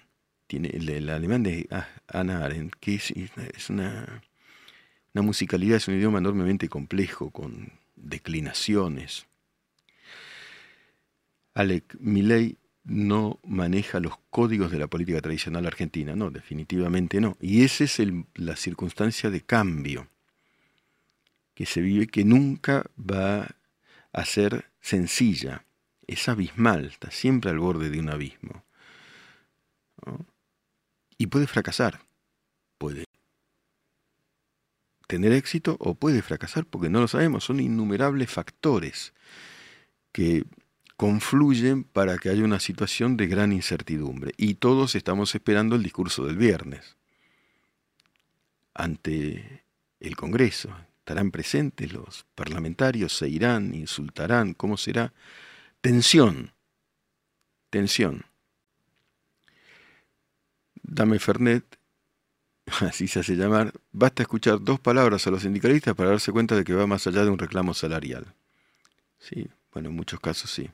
tiene 0.48 0.70
el, 0.70 1.10
alemán 1.10 1.44
de 1.44 1.68
Anna 2.08 2.44
Arendt, 2.44 2.76
que 2.80 2.96
es, 2.96 3.70
una, 3.70 4.24
una, 5.14 5.22
musicalidad, 5.22 5.78
es 5.78 5.88
un 5.88 5.96
idioma 5.96 6.20
enormemente 6.20 6.70
complejo, 6.70 7.30
con 7.32 7.74
declinaciones. 7.96 9.28
Alec 11.54 11.98
Milley 12.00 12.58
no 12.86 13.40
maneja 13.44 14.00
los 14.00 14.14
códigos 14.30 14.72
de 14.72 14.80
la 14.80 14.88
política 14.88 15.20
tradicional 15.20 15.66
argentina, 15.66 16.16
no, 16.16 16.32
definitivamente 16.32 17.20
no. 17.20 17.36
Y 17.42 17.64
esa 17.64 17.84
es 17.84 18.02
la 18.36 18.56
circunstancia 18.56 19.30
de 19.30 19.42
cambio 19.42 20.08
que 21.58 21.66
se 21.66 21.82
vive, 21.82 22.06
que 22.06 22.24
nunca 22.24 22.86
va 23.00 23.48
a 24.14 24.26
ser 24.26 24.70
sencilla, 24.80 25.66
es 26.06 26.30
abismal, 26.30 26.86
está 26.86 27.10
siempre 27.10 27.50
al 27.50 27.58
borde 27.58 27.90
de 27.90 28.00
un 28.00 28.12
abismo. 28.12 28.64
Y 31.18 31.26
puede 31.26 31.48
fracasar. 31.48 32.02
Puede 32.78 33.06
tener 35.08 35.32
éxito 35.32 35.78
o 35.80 35.96
puede 35.96 36.22
fracasar 36.22 36.68
porque 36.68 36.92
no 36.92 37.00
lo 37.00 37.08
sabemos. 37.08 37.46
Son 37.46 37.60
innumerables 37.60 38.30
factores 38.30 39.16
que 40.12 40.46
confluyen 40.96 41.86
para 41.86 42.20
que 42.20 42.30
haya 42.30 42.44
una 42.44 42.60
situación 42.60 43.18
de 43.18 43.26
gran 43.26 43.52
incertidumbre. 43.52 44.32
Y 44.38 44.56
todos 44.56 44.94
estamos 44.94 45.34
esperando 45.34 45.76
el 45.76 45.82
discurso 45.82 46.24
del 46.24 46.38
viernes 46.38 46.98
ante 48.76 49.64
el 50.00 50.16
Congreso. 50.16 50.70
Estarán 51.08 51.32
presentes 51.32 51.94
los 51.94 52.26
parlamentarios, 52.36 53.16
se 53.16 53.30
irán, 53.30 53.74
insultarán, 53.74 54.54
¿cómo 54.54 54.76
será? 54.76 55.14
Tensión, 55.80 56.52
tensión. 57.70 58.26
Dame 60.84 61.18
Fernet, 61.20 61.64
así 62.82 63.08
se 63.08 63.22
hace 63.22 63.38
llamar, 63.38 63.72
basta 63.94 64.24
escuchar 64.24 64.60
dos 64.60 64.82
palabras 64.82 65.26
a 65.26 65.32
los 65.32 65.44
sindicalistas 65.44 65.96
para 65.96 66.10
darse 66.10 66.34
cuenta 66.34 66.58
de 66.58 66.66
que 66.66 66.74
va 66.74 66.88
más 66.88 67.08
allá 67.08 67.24
de 67.24 67.30
un 67.30 67.40
reclamo 67.40 67.74
salarial. 67.74 68.36
Sí, 69.18 69.48
bueno, 69.72 69.88
en 69.88 69.96
muchos 69.96 70.20
casos 70.20 70.52
sí. 70.52 70.70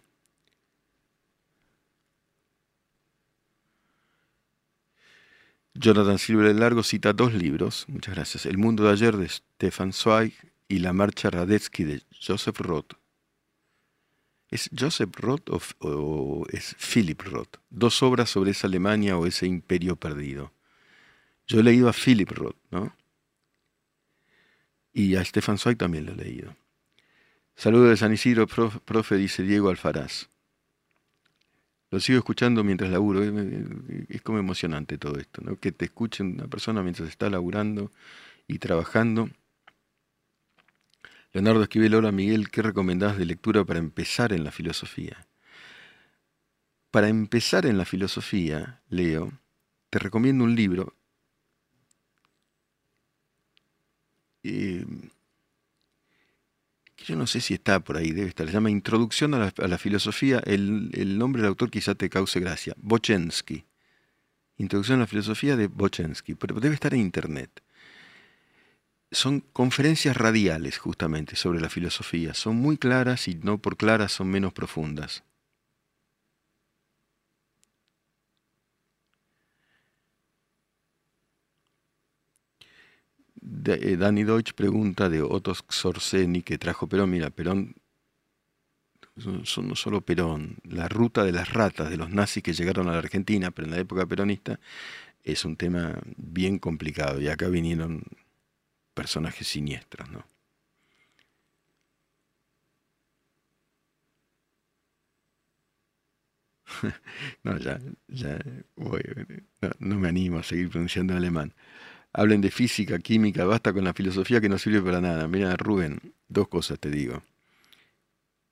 Jonathan 5.75 6.19
Silver 6.19 6.55
Largo 6.55 6.83
cita 6.83 7.13
dos 7.13 7.33
libros, 7.33 7.85
muchas 7.87 8.15
gracias, 8.15 8.45
El 8.45 8.57
mundo 8.57 8.83
de 8.83 8.91
ayer 8.91 9.17
de 9.17 9.27
Stefan 9.27 9.91
Zweig 9.91 10.33
y 10.67 10.79
La 10.79 10.93
marcha 10.93 11.29
Radetzky 11.29 11.83
de 11.83 12.03
Joseph 12.25 12.59
Roth. 12.59 12.93
¿Es 14.49 14.69
Joseph 14.77 15.15
Roth 15.15 15.49
o, 15.79 16.45
es 16.51 16.75
Philip 16.75 17.19
Roth? 17.23 17.57
Dos 17.71 18.03
obras 18.03 18.29
sobre 18.29 18.51
esa 18.51 18.67
Alemania 18.67 19.17
o 19.17 19.25
ese 19.25 19.47
imperio 19.47 19.95
perdido. 19.95 20.53
Yo 21.47 21.59
he 21.59 21.63
leído 21.63 21.89
a 21.89 21.93
Philip 21.93 22.29
Roth, 22.29 22.57
¿no? 22.69 22.95
Y 24.93 25.15
a 25.15 25.25
Stefan 25.25 25.57
Zweig 25.57 25.77
también 25.77 26.05
lo 26.05 26.11
he 26.11 26.17
leído. 26.17 26.55
Saludo 27.55 27.85
de 27.85 27.97
San 27.97 28.13
Isidro, 28.13 28.45
profe, 28.45 29.17
dice 29.17 29.41
Diego 29.41 29.69
Alfaraz. 29.69 30.29
Lo 31.93 31.99
sigo 31.99 32.17
escuchando 32.17 32.63
mientras 32.63 32.89
laburo. 32.89 33.21
Es 34.09 34.23
como 34.23 34.39
emocionante 34.39 34.97
todo 34.97 35.19
esto, 35.19 35.43
¿no? 35.43 35.59
Que 35.59 35.71
te 35.71 35.85
escuche 35.85 36.23
una 36.23 36.47
persona 36.47 36.81
mientras 36.81 37.07
está 37.07 37.29
laburando 37.29 37.91
y 38.47 38.57
trabajando. 38.57 39.29
Leonardo 41.33 41.61
Esquivel, 41.61 41.93
hola 41.93 42.11
Miguel, 42.11 42.49
¿qué 42.49 42.63
recomendás 42.63 43.19
de 43.19 43.27
lectura 43.27 43.63
para 43.63 43.77
empezar 43.77 44.33
en 44.33 44.43
la 44.43 44.49
filosofía? 44.49 45.27
Para 46.89 47.09
empezar 47.09 47.67
en 47.67 47.77
la 47.77 47.85
filosofía, 47.85 48.81
Leo, 48.89 49.31
te 49.91 49.99
recomiendo 49.99 50.45
un 50.45 50.55
libro. 50.55 50.95
Eh, 54.41 54.83
yo 57.03 57.15
no 57.15 57.27
sé 57.27 57.41
si 57.41 57.53
está 57.53 57.81
por 57.81 57.97
ahí, 57.97 58.11
debe 58.11 58.29
estar, 58.29 58.47
se 58.47 58.53
llama 58.53 58.71
Introducción 58.71 59.33
a 59.33 59.51
la, 59.55 59.77
Filosofía, 59.77 60.41
el, 60.45 61.17
nombre 61.17 61.41
del 61.41 61.49
autor 61.49 61.69
quizá 61.69 61.95
te 61.95 62.09
cause 62.09 62.39
gracia, 62.39 62.73
Bochensky. 62.77 63.65
Introducción 64.57 64.99
a 64.99 65.01
la 65.01 65.07
Filosofía 65.07 65.57
de 65.57 65.67
Bochensky, 65.67 66.35
pero 66.35 66.59
debe 66.59 66.75
estar 66.75 66.93
en 66.93 67.01
Internet. 67.01 67.61
Son 69.11 69.41
conferencias 69.41 70.15
radiales 70.15 70.77
justamente 70.77 71.35
sobre 71.35 71.59
la 71.59 71.69
filosofía, 71.69 72.33
son 72.33 72.55
muy 72.55 72.77
claras 72.77 73.27
y 73.27 73.35
no 73.35 73.57
por 73.59 73.77
claras 73.77 74.11
son 74.13 74.29
menos 74.29 74.53
profundas. 74.53 75.23
Eh, 83.65 83.97
Danny 83.97 84.23
Deutsch 84.23 84.53
pregunta 84.53 85.09
de 85.09 85.21
Otto 85.21 85.53
Xorseni 85.53 86.41
que 86.43 86.57
trajo 86.57 86.87
Perón. 86.87 87.09
Mira, 87.11 87.29
Perón, 87.29 87.75
son, 89.17 89.67
no 89.67 89.75
solo 89.75 90.01
Perón, 90.01 90.57
la 90.63 90.87
ruta 90.87 91.23
de 91.23 91.31
las 91.31 91.51
ratas 91.53 91.89
de 91.89 91.97
los 91.97 92.09
nazis 92.09 92.43
que 92.43 92.53
llegaron 92.53 92.87
a 92.87 92.93
la 92.93 92.99
Argentina, 92.99 93.51
pero 93.51 93.67
en 93.67 93.71
la 93.73 93.79
época 93.79 94.05
peronista, 94.05 94.59
es 95.23 95.45
un 95.45 95.55
tema 95.57 95.99
bien 96.17 96.59
complicado. 96.59 97.21
Y 97.21 97.27
acá 97.29 97.47
vinieron 97.49 98.03
personajes 98.95 99.47
siniestros, 99.47 100.09
¿no? 100.11 100.25
no, 107.43 107.57
ya, 107.57 107.79
ya 108.07 108.39
voy, 108.75 109.01
no, 109.79 109.99
me 109.99 110.09
animo 110.09 110.39
a 110.39 110.43
seguir 110.43 110.69
pronunciando 110.69 111.15
alemán 111.15 111.53
hablen 112.13 112.41
de 112.41 112.51
física, 112.51 112.99
química, 112.99 113.45
basta 113.45 113.73
con 113.73 113.83
la 113.83 113.93
filosofía 113.93 114.39
que 114.39 114.49
no 114.49 114.57
sirve 114.57 114.81
para 114.81 115.01
nada. 115.01 115.27
Mira, 115.27 115.55
Rubén, 115.57 116.13
dos 116.27 116.47
cosas 116.47 116.79
te 116.79 116.89
digo. 116.89 117.23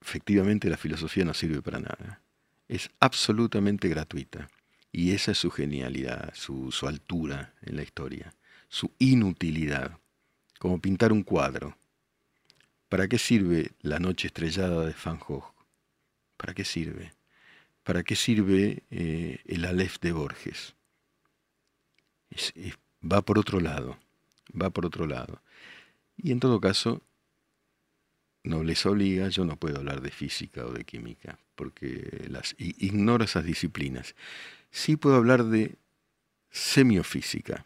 Efectivamente 0.02 0.70
la 0.70 0.78
filosofía 0.78 1.24
no 1.24 1.34
sirve 1.34 1.62
para 1.62 1.80
nada. 1.80 2.22
Es 2.68 2.90
absolutamente 3.00 3.88
gratuita. 3.88 4.50
Y 4.92 5.12
esa 5.12 5.32
es 5.32 5.38
su 5.38 5.52
genialidad, 5.52 6.34
su, 6.34 6.70
altura 6.86 7.54
en 7.62 7.78
la 7.78 7.84
historia, 7.84 8.34
su 8.68 8.92
inutilidad, 9.00 9.98
como 10.60 10.82
pintar 10.82 11.14
un 11.14 11.24
cuadro. 11.24 11.78
¿Para 12.90 13.08
qué 13.08 13.18
sirve 13.18 13.72
la 13.82 14.00
noche 14.00 14.28
estrellada 14.28 14.86
de 14.86 14.96
Van 15.06 15.20
Gogh? 15.20 15.54
¿Para 16.36 16.54
qué 16.54 16.66
sirve? 16.66 17.14
¿Para 17.84 18.04
qué 18.04 18.18
sirve 18.18 18.84
eh, 18.90 19.40
el 19.46 19.64
Aleph 19.64 20.00
de 20.02 20.12
Borges? 20.12 20.76
Es, 22.32 22.52
es 22.56 22.76
va 23.02 23.22
por 23.22 23.40
otro 23.40 23.60
lado, 23.60 23.98
va 24.60 24.70
por 24.70 24.86
otro 24.86 25.08
lado. 25.08 25.42
Y 26.18 26.32
en 26.32 26.40
todo 26.40 26.60
caso, 26.60 27.02
no 28.44 28.64
les 28.64 28.86
obliga, 28.86 29.30
yo 29.30 29.46
no 29.46 29.58
puedo 29.58 29.78
hablar 29.78 30.02
de 30.02 30.12
física 30.12 30.66
o 30.66 30.72
de 30.72 30.84
química, 30.84 31.38
porque 31.56 32.26
las 32.30 32.56
ignoro 32.58 33.24
esas 33.24 33.46
disciplinas. 33.46 34.16
Sí 34.72 34.96
puedo 34.96 35.16
hablar 35.16 35.46
de 35.46 35.76
semiofísica. 36.50 37.66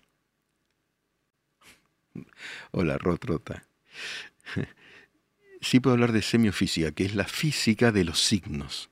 Hola, 2.71 2.97
Rotrota. 2.97 3.63
Sí 5.61 5.79
puedo 5.79 5.95
hablar 5.95 6.11
de 6.11 6.21
semiofísica, 6.21 6.91
que 6.91 7.05
es 7.05 7.15
la 7.15 7.25
física 7.25 7.91
de 7.91 8.03
los 8.03 8.19
signos. 8.19 8.91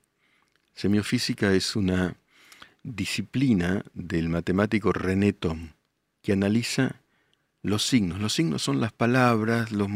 Semiofísica 0.74 1.54
es 1.54 1.76
una 1.76 2.16
disciplina 2.82 3.86
del 3.94 4.28
matemático 4.28 4.92
René 4.92 5.34
Thom 5.34 5.70
que 6.24 6.34
analiza 6.34 6.96
los 7.62 7.86
signos. 7.86 8.20
Los 8.20 8.34
signos 8.34 8.64
son 8.64 8.82
las 8.82 8.92
palabras, 8.92 9.72
los 9.72 9.90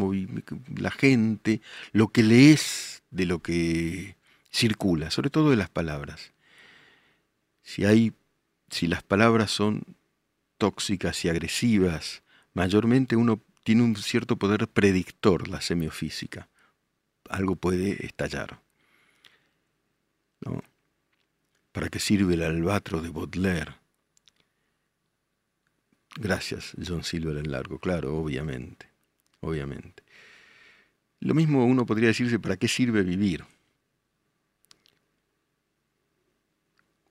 la 0.75 0.91
gente, 0.91 1.61
lo 1.93 2.09
que 2.09 2.21
lees 2.21 3.01
de 3.09 3.25
lo 3.25 3.41
que 3.41 4.15
circula, 4.51 5.09
sobre 5.09 5.29
todo 5.29 5.49
de 5.49 5.55
las 5.55 5.69
palabras. 5.69 6.33
Si 7.63 7.85
hay, 7.85 8.13
si 8.69 8.87
las 8.87 9.03
palabras 9.03 9.51
son 9.51 9.83
tóxicas 10.57 11.23
y 11.25 11.29
agresivas, 11.29 12.23
mayormente 12.53 13.15
uno 13.15 13.41
tiene 13.63 13.83
un 13.83 13.95
cierto 13.95 14.37
poder 14.37 14.67
predictor, 14.67 15.47
la 15.47 15.61
semiofísica. 15.61 16.47
Algo 17.29 17.55
puede 17.55 18.05
estallar. 18.05 18.61
¿Para 21.71 21.89
qué 21.89 21.99
sirve 21.99 22.35
el 22.35 22.43
albatro 22.43 23.01
de 23.01 23.09
Baudelaire? 23.09 23.87
Gracias, 26.19 26.73
John 26.84 27.03
Silver 27.03 27.38
en 27.38 27.51
largo, 27.51 27.77
claro, 27.77 28.17
obviamente, 28.17 28.88
obviamente. 29.39 30.01
Lo 31.19 31.36
mismo 31.36 31.63
uno 31.65 31.86
podría 31.86 32.08
decirse, 32.08 32.39
¿para 32.39 32.58
qué 32.58 32.67
sirve 32.67 33.03
vivir? 33.03 33.45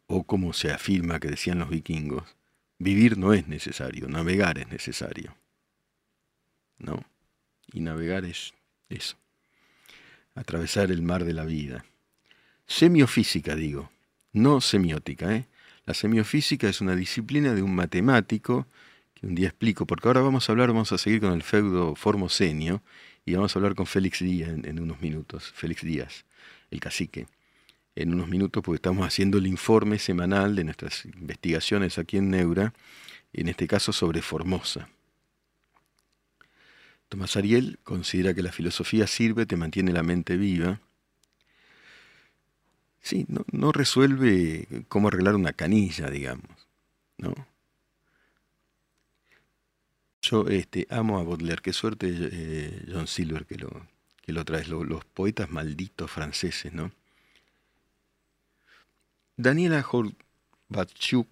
O 0.08 0.24
como 0.24 0.52
se 0.52 0.72
afirma 0.72 1.20
que 1.20 1.28
decían 1.28 1.60
los 1.60 1.70
vikingos, 1.70 2.24
vivir 2.78 3.16
no 3.16 3.32
es 3.32 3.46
necesario, 3.46 4.08
navegar 4.08 4.58
es 4.58 4.68
necesario. 4.68 5.36
¿No? 6.78 7.04
Y 7.72 7.80
navegar 7.80 8.24
es 8.24 8.54
eso, 8.88 9.16
atravesar 10.34 10.90
el 10.90 11.02
mar 11.02 11.24
de 11.24 11.32
la 11.32 11.44
vida. 11.44 11.84
Semiofísica, 12.66 13.54
digo, 13.54 13.90
no 14.32 14.60
semiótica. 14.60 15.32
¿eh? 15.34 15.46
La 15.84 15.94
semiofísica 15.94 16.68
es 16.68 16.80
una 16.80 16.96
disciplina 16.96 17.54
de 17.54 17.62
un 17.62 17.74
matemático 17.74 18.66
que 19.16 19.26
un 19.26 19.34
día 19.34 19.48
explico, 19.48 19.86
porque 19.86 20.08
ahora 20.08 20.20
vamos 20.20 20.48
a 20.48 20.52
hablar, 20.52 20.68
vamos 20.68 20.92
a 20.92 20.98
seguir 20.98 21.20
con 21.20 21.32
el 21.32 21.42
feudo 21.42 21.94
formosenio 21.96 22.82
y 23.24 23.34
vamos 23.34 23.56
a 23.56 23.58
hablar 23.58 23.74
con 23.74 23.86
Félix 23.86 24.20
Díaz 24.20 24.50
en, 24.50 24.78
unos 24.78 25.00
minutos, 25.00 25.52
Félix 25.54 25.82
Díaz, 25.82 26.26
el 26.70 26.80
cacique, 26.80 27.26
en 27.94 28.12
unos 28.12 28.28
minutos 28.28 28.62
porque 28.62 28.76
estamos 28.76 29.06
haciendo 29.06 29.38
el 29.38 29.46
informe 29.46 29.98
semanal 29.98 30.54
de 30.54 30.64
nuestras 30.64 31.06
investigaciones 31.06 31.98
aquí 31.98 32.18
en 32.18 32.30
Neura, 32.30 32.74
en 33.32 33.48
este 33.48 33.66
caso 33.66 33.92
sobre 33.92 34.20
Formosa. 34.20 34.88
Tomás 37.08 37.36
Ariel 37.36 37.78
considera 37.84 38.34
que 38.34 38.42
la 38.42 38.52
filosofía 38.52 39.06
sirve, 39.06 39.46
te 39.46 39.56
mantiene 39.56 39.92
la 39.92 40.02
mente 40.02 40.36
viva. 40.36 40.80
Sí, 43.00 43.24
no, 43.28 43.44
no 43.50 43.72
resuelve 43.72 44.66
cómo 44.88 45.08
arreglar 45.08 45.36
una 45.36 45.52
canilla, 45.52 46.10
digamos, 46.10 46.68
¿no? 47.16 47.34
Yo 50.22 50.48
este, 50.48 50.86
amo 50.90 51.18
a 51.18 51.22
Baudelaire, 51.22 51.62
qué 51.62 51.72
suerte 51.72 52.08
eh, 52.10 52.84
John 52.92 53.06
Silver 53.06 53.46
que 53.46 53.56
lo, 53.56 53.86
que 54.22 54.32
lo 54.32 54.44
traes, 54.44 54.68
los 54.68 55.04
poetas 55.04 55.50
malditos 55.50 56.10
franceses, 56.10 56.72
¿no? 56.72 56.90
Daniela 59.36 59.84
Horbatchuk, 59.88 61.28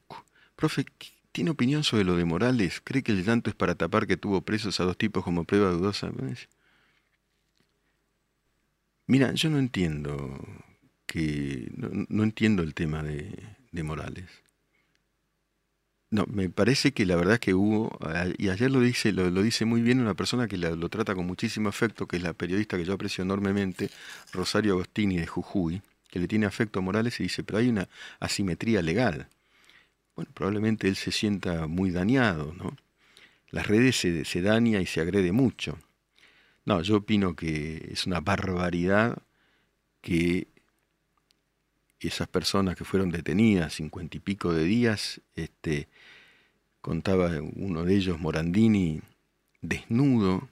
profe, 0.56 0.84
¿tiene 1.32 1.50
opinión 1.50 1.82
sobre 1.82 2.04
lo 2.04 2.16
de 2.16 2.24
Morales? 2.24 2.80
¿Cree 2.84 3.02
que 3.02 3.12
el 3.12 3.24
llanto 3.24 3.50
es 3.50 3.56
para 3.56 3.74
tapar 3.74 4.06
que 4.06 4.16
tuvo 4.16 4.42
presos 4.42 4.78
a 4.78 4.84
dos 4.84 4.96
tipos 4.96 5.24
como 5.24 5.44
prueba 5.44 5.70
dudosa? 5.70 6.12
Mira, 9.06 9.32
yo 9.32 9.50
no 9.50 9.58
entiendo 9.58 10.38
que 11.06 11.70
no, 11.76 12.22
entiendo 12.22 12.62
el 12.62 12.74
tema 12.74 13.02
de 13.02 13.82
Morales. 13.82 14.43
No, 16.10 16.26
me 16.28 16.48
parece 16.48 16.92
que 16.92 17.06
la 17.06 17.16
verdad 17.16 17.34
es 17.34 17.40
que 17.40 17.54
hubo, 17.54 17.98
y 18.38 18.48
ayer 18.48 18.70
lo 18.70 18.80
dice, 18.80 19.12
lo, 19.12 19.30
dice 19.42 19.64
muy 19.64 19.82
bien 19.82 20.00
una 20.00 20.14
persona 20.14 20.46
que 20.46 20.56
lo 20.56 20.88
trata 20.88 21.14
con 21.14 21.26
muchísimo 21.26 21.68
afecto, 21.68 22.06
que 22.06 22.16
es 22.16 22.22
la 22.22 22.34
periodista 22.34 22.76
que 22.76 22.84
yo 22.84 22.92
aprecio 22.94 23.22
enormemente, 23.24 23.90
Rosario 24.32 24.74
Agostini 24.74 25.16
de 25.16 25.26
Jujuy, 25.26 25.82
que 26.08 26.20
le 26.20 26.28
tiene 26.28 26.46
afecto 26.46 26.78
a 26.78 26.82
Morales 26.82 27.18
y 27.18 27.24
dice, 27.24 27.42
pero 27.42 27.58
hay 27.58 27.68
una 27.68 27.88
asimetría 28.20 28.80
legal. 28.82 29.28
Bueno, 30.16 30.30
probablemente 30.34 30.88
él 30.88 30.96
se 30.96 31.12
sienta 31.12 31.66
muy 31.66 31.90
dañado, 31.90 32.54
¿no? 32.54 32.76
Las 33.50 33.66
redes 33.68 33.96
se, 33.96 34.24
se 34.24 34.42
daña 34.42 34.80
y 34.80 34.86
se 34.86 35.00
agrede 35.00 35.32
mucho. 35.32 35.78
No, 36.66 36.82
yo 36.82 36.96
opino 36.98 37.36
que 37.36 37.88
es 37.92 38.06
una 38.06 38.20
barbaridad 38.20 39.18
que 40.02 40.48
esas 42.08 42.28
personas 42.28 42.76
que 42.76 42.84
fueron 42.84 43.10
detenidas 43.10 43.74
cincuenta 43.74 44.16
y 44.16 44.20
pico 44.20 44.52
de 44.52 44.64
días, 44.64 45.20
este, 45.36 45.88
contaba 46.80 47.30
uno 47.56 47.84
de 47.84 47.94
ellos, 47.94 48.20
Morandini, 48.20 49.00
desnudo, 49.62 50.48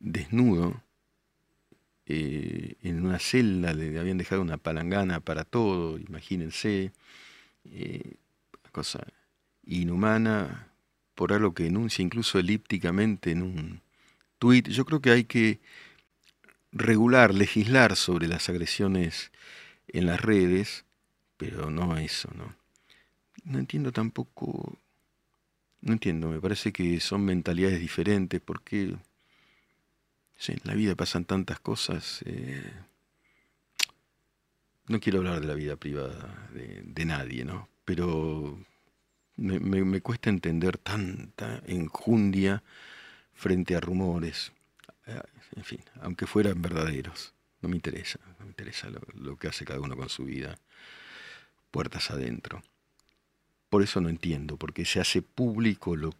desnudo, 0.00 0.82
eh, 2.06 2.74
en 2.82 3.06
una 3.06 3.18
celda, 3.18 3.72
le 3.72 3.98
habían 3.98 4.18
dejado 4.18 4.42
una 4.42 4.58
palangana 4.58 5.20
para 5.20 5.44
todo, 5.44 5.98
imagínense, 5.98 6.92
eh, 7.64 8.14
cosa 8.72 9.06
inhumana 9.64 10.68
por 11.14 11.32
algo 11.32 11.54
que 11.54 11.66
enuncia 11.66 12.02
incluso 12.02 12.38
elípticamente 12.38 13.30
en 13.30 13.42
un 13.42 13.80
tuit. 14.38 14.68
Yo 14.68 14.84
creo 14.84 15.00
que 15.00 15.10
hay 15.10 15.24
que 15.24 15.60
regular, 16.72 17.34
legislar 17.34 17.96
sobre 17.96 18.26
las 18.28 18.48
agresiones 18.48 19.30
en 19.88 20.06
las 20.06 20.20
redes, 20.20 20.84
pero 21.36 21.70
no 21.70 21.96
eso, 21.98 22.30
¿no? 22.34 22.54
No 23.44 23.58
entiendo 23.58 23.92
tampoco, 23.92 24.78
no 25.80 25.92
entiendo, 25.92 26.28
me 26.28 26.40
parece 26.40 26.72
que 26.72 27.00
son 27.00 27.24
mentalidades 27.24 27.80
diferentes, 27.80 28.40
porque 28.40 28.96
en 30.48 30.60
la 30.64 30.74
vida 30.74 30.94
pasan 30.94 31.24
tantas 31.24 31.60
cosas. 31.60 32.22
Eh, 32.24 32.72
no 34.88 35.00
quiero 35.00 35.18
hablar 35.18 35.40
de 35.40 35.46
la 35.46 35.54
vida 35.54 35.76
privada 35.76 36.48
de, 36.52 37.04
nadie, 37.04 37.44
¿no? 37.44 37.68
Pero 37.84 38.58
me, 39.36 39.58
me, 39.60 40.00
cuesta 40.00 40.30
entender 40.30 40.78
tanta 40.78 41.62
enjundia 41.66 42.62
frente 43.34 43.76
a 43.76 43.80
rumores. 43.80 44.52
En 45.56 45.64
fin, 45.64 45.80
aunque 46.00 46.26
fueran 46.26 46.60
verdaderos. 46.62 47.34
No 47.60 47.68
me 47.68 47.76
interesa, 47.76 48.18
no 48.38 48.46
me 48.46 48.50
interesa 48.50 48.88
lo, 49.14 49.36
que 49.36 49.48
hace 49.48 49.64
cada 49.64 49.80
uno 49.80 49.96
con 49.96 50.08
su 50.08 50.24
vida, 50.24 50.58
puertas 51.70 52.10
adentro. 52.10 52.62
Por 53.68 53.82
eso 53.82 54.00
no 54.00 54.08
entiendo, 54.08 54.56
porque 54.56 54.84
se 54.84 55.00
hace 55.00 55.22
público 55.22 55.94
lo... 55.94 56.12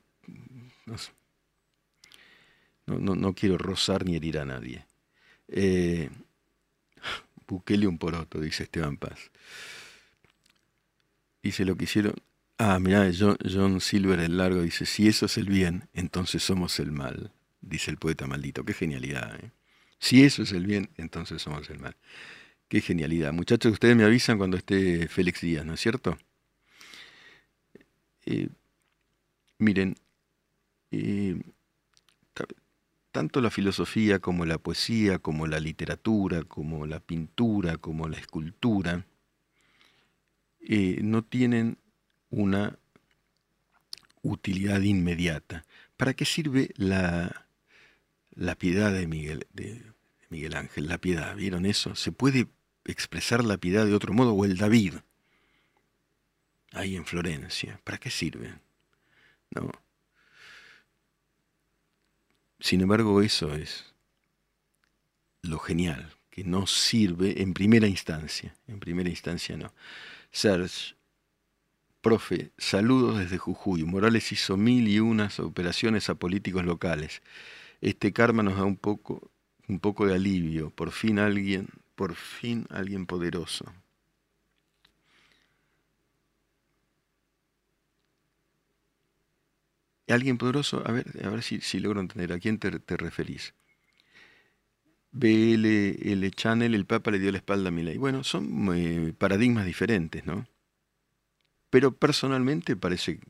No, 2.87 3.16
no, 3.16 3.35
quiero 3.35 3.59
rozar 3.59 4.05
ni 4.05 4.16
herir 4.16 4.38
a 4.38 4.45
nadie. 4.45 4.87
Eh, 5.49 6.11
Bukele 7.47 7.87
un 7.87 7.99
poroto, 7.99 8.40
dice 8.40 8.64
Esteban 8.64 8.97
Paz. 8.97 9.31
Dice 11.42 11.64
lo 11.64 11.77
que 11.77 11.85
hicieron. 11.85 12.14
Ah, 12.59 12.79
mirá, 12.79 13.11
John, 13.16 13.37
John 13.42 13.81
Silver 13.81 14.21
el 14.21 14.37
largo 14.37 14.62
dice, 14.62 14.87
si 14.87 15.09
eso 15.09 15.27
es 15.27 15.37
el 15.37 15.47
bien, 15.47 15.88
entonces 15.92 16.42
somos 16.42 16.79
el 16.79 16.92
mal, 16.92 17.33
dice 17.62 17.90
el 17.90 17.96
poeta 17.96 18.27
maldito. 18.27 18.64
Qué 18.64 18.75
genialidad, 18.75 19.35
¿eh? 19.42 19.51
Si 19.98 20.25
eso 20.25 20.42
es 20.42 20.53
el 20.53 20.66
bien, 20.66 20.90
entonces 20.96 21.40
somos 21.40 21.70
el 21.70 21.79
mal. 21.79 21.96
Qué 22.68 22.81
genialidad. 22.81 23.33
Muchachos, 23.33 23.72
ustedes 23.72 23.96
me 23.96 24.05
avisan 24.05 24.37
cuando 24.37 24.57
esté 24.57 25.07
Félix 25.09 25.42
Díaz, 25.42 25.64
¿no 25.64 25.75
es 25.75 25.81
cierto? 25.81 26.18
Eh, 28.27 28.48
miren, 29.59 29.94
eh, 30.90 31.40
tanto 33.12 33.40
la 33.40 33.51
filosofía 33.51 34.18
como 34.18 34.44
la 34.44 34.59
poesía, 34.59 35.20
como 35.20 35.46
la 35.46 35.61
literatura, 35.61 36.42
como 36.42 36.85
la 36.87 36.98
pintura, 36.98 37.77
como 37.77 38.09
la 38.09 38.18
escultura, 38.18 39.07
no 40.61 41.22
tienen 41.22 41.77
una 42.31 42.77
utilidad 44.22 44.81
inmediata. 44.81 45.64
¿Para 45.96 46.14
qué 46.14 46.25
sirve 46.25 46.70
la, 46.77 47.41
la 48.35 48.57
piedad 48.57 48.92
de 48.92 49.07
Miguel, 49.07 49.47
de 49.53 49.83
Miguel 50.31 50.55
Ángel? 50.57 50.88
La 50.88 50.99
piedad, 50.99 51.37
¿vieron 51.37 51.66
eso? 51.66 51.95
¿Se 51.95 52.12
puede 52.12 52.49
expresar 52.85 53.45
la 53.45 53.59
piedad 53.59 53.87
de 53.87 53.95
otro 53.95 54.12
modo? 54.12 54.33
O 54.33 54.45
el 54.45 54.57
David, 54.57 54.95
ahí 56.73 56.97
en 56.97 57.05
Florencia, 57.05 57.81
¿para 57.85 57.99
qué 57.99 58.11
sirve? 58.11 58.55
No. 59.51 59.71
Sin 62.61 62.81
embargo, 62.81 63.21
eso 63.23 63.55
es 63.55 63.92
lo 65.42 65.59
genial, 65.59 66.16
que 66.31 66.45
no 66.45 66.66
sirve 66.66 67.42
en 67.42 67.55
primera 67.55 67.87
instancia. 67.87 68.55
En 68.68 68.79
primera 68.79 69.11
instancia 69.11 69.57
no. 69.57 69.73
Serge, 70.31 70.95
profe, 72.01 72.53
saludos 72.57 73.18
desde 73.18 73.38
Jujuy. 73.38 73.85
Morales 73.85 74.31
hizo 74.33 74.57
mil 74.57 74.88
y 74.88 75.01
unas 75.01 75.40
operaciones 75.40 76.09
a 76.09 76.14
políticos 76.14 76.64
locales. 76.64 77.23
Este 77.83 78.12
karma 78.12 78.42
nos 78.42 78.57
da 78.57 78.64
un 78.64 78.77
poco, 78.77 79.31
un 79.68 79.81
poco 79.81 80.07
de 80.07 80.14
alivio. 80.14 80.71
Por 80.71 80.92
fin 80.92 81.18
alguien, 81.18 81.68
por 81.97 82.14
fin 82.14 82.66
alguien 82.71 83.07
poderoso. 83.07 83.66
alguien 90.09 90.38
poderoso, 90.38 90.83
a 90.87 90.92
ver, 90.92 91.07
a 91.25 91.31
ver 91.31 91.42
si, 91.42 91.61
si 91.61 91.81
logro 91.81 92.01
entender, 92.01 92.33
¿a 92.33 92.38
quién 92.38 92.59
te, 92.59 92.71
referís? 92.97 93.55
BL 95.11 96.31
Channel, 96.31 96.75
el 96.75 96.87
Papa 96.87 97.11
le 97.11 97.18
dio 97.18 97.33
la 97.33 97.38
espalda 97.38 97.68
a 97.68 97.73
ley. 97.73 97.97
Bueno, 97.97 98.23
son 98.25 98.68
eh, 98.75 99.12
paradigmas 99.16 99.64
diferentes, 99.64 100.25
¿no? 100.27 100.47
Pero 101.71 101.97
personalmente 101.97 102.77
parece 102.77 103.18
que 103.18 103.27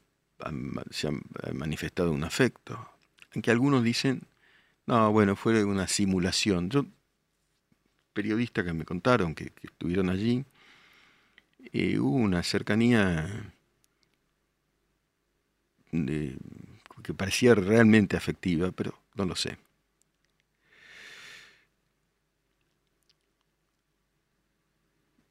se 0.91 1.09
ha 1.09 1.13
manifestado 1.53 2.11
un 2.13 2.25
afecto. 2.25 2.89
Aunque 3.33 3.51
algunos 3.51 3.85
dicen, 3.85 4.27
no, 4.93 5.11
bueno, 5.11 5.37
fue 5.37 5.65
una 5.65 5.89
simulación. 5.89 6.69
Yo, 6.69 6.85
periodistas 8.13 8.63
que 8.67 8.75
me 8.75 8.85
contaron 8.85 9.35
que, 9.35 9.53
estuvieron 9.63 10.11
allí, 10.11 10.45
eh, 11.73 11.99
hubo 11.99 12.17
una 12.17 12.43
cercanía 12.43 13.55
que 15.91 17.15
parecía 17.15 17.55
realmente 17.55 18.19
afectiva, 18.19 18.71
pero 18.73 18.93
no 19.15 19.25
lo 19.25 19.35
sé. 19.35 19.57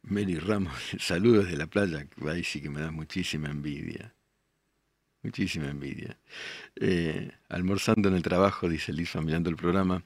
Mary 0.02 0.40
Ramos, 0.40 0.74
saludos 1.00 1.48
de 1.48 1.58
la 1.58 1.68
playa, 1.68 2.08
ahí 2.28 2.44
sí 2.44 2.62
que 2.62 2.70
me 2.72 2.82
da 2.82 2.90
muchísima 2.90 3.50
envidia. 3.52 4.12
Muchísima 5.24 5.70
envidia. 5.70 6.18
Eh, 6.76 7.32
almorzando 7.50 8.10
en 8.10 8.16
el 8.16 8.24
trabajo, 8.24 8.68
dice 8.68 8.92
Lisa, 8.92 9.22
mirando 9.22 9.50
el 9.50 9.56
programa. 9.56 10.04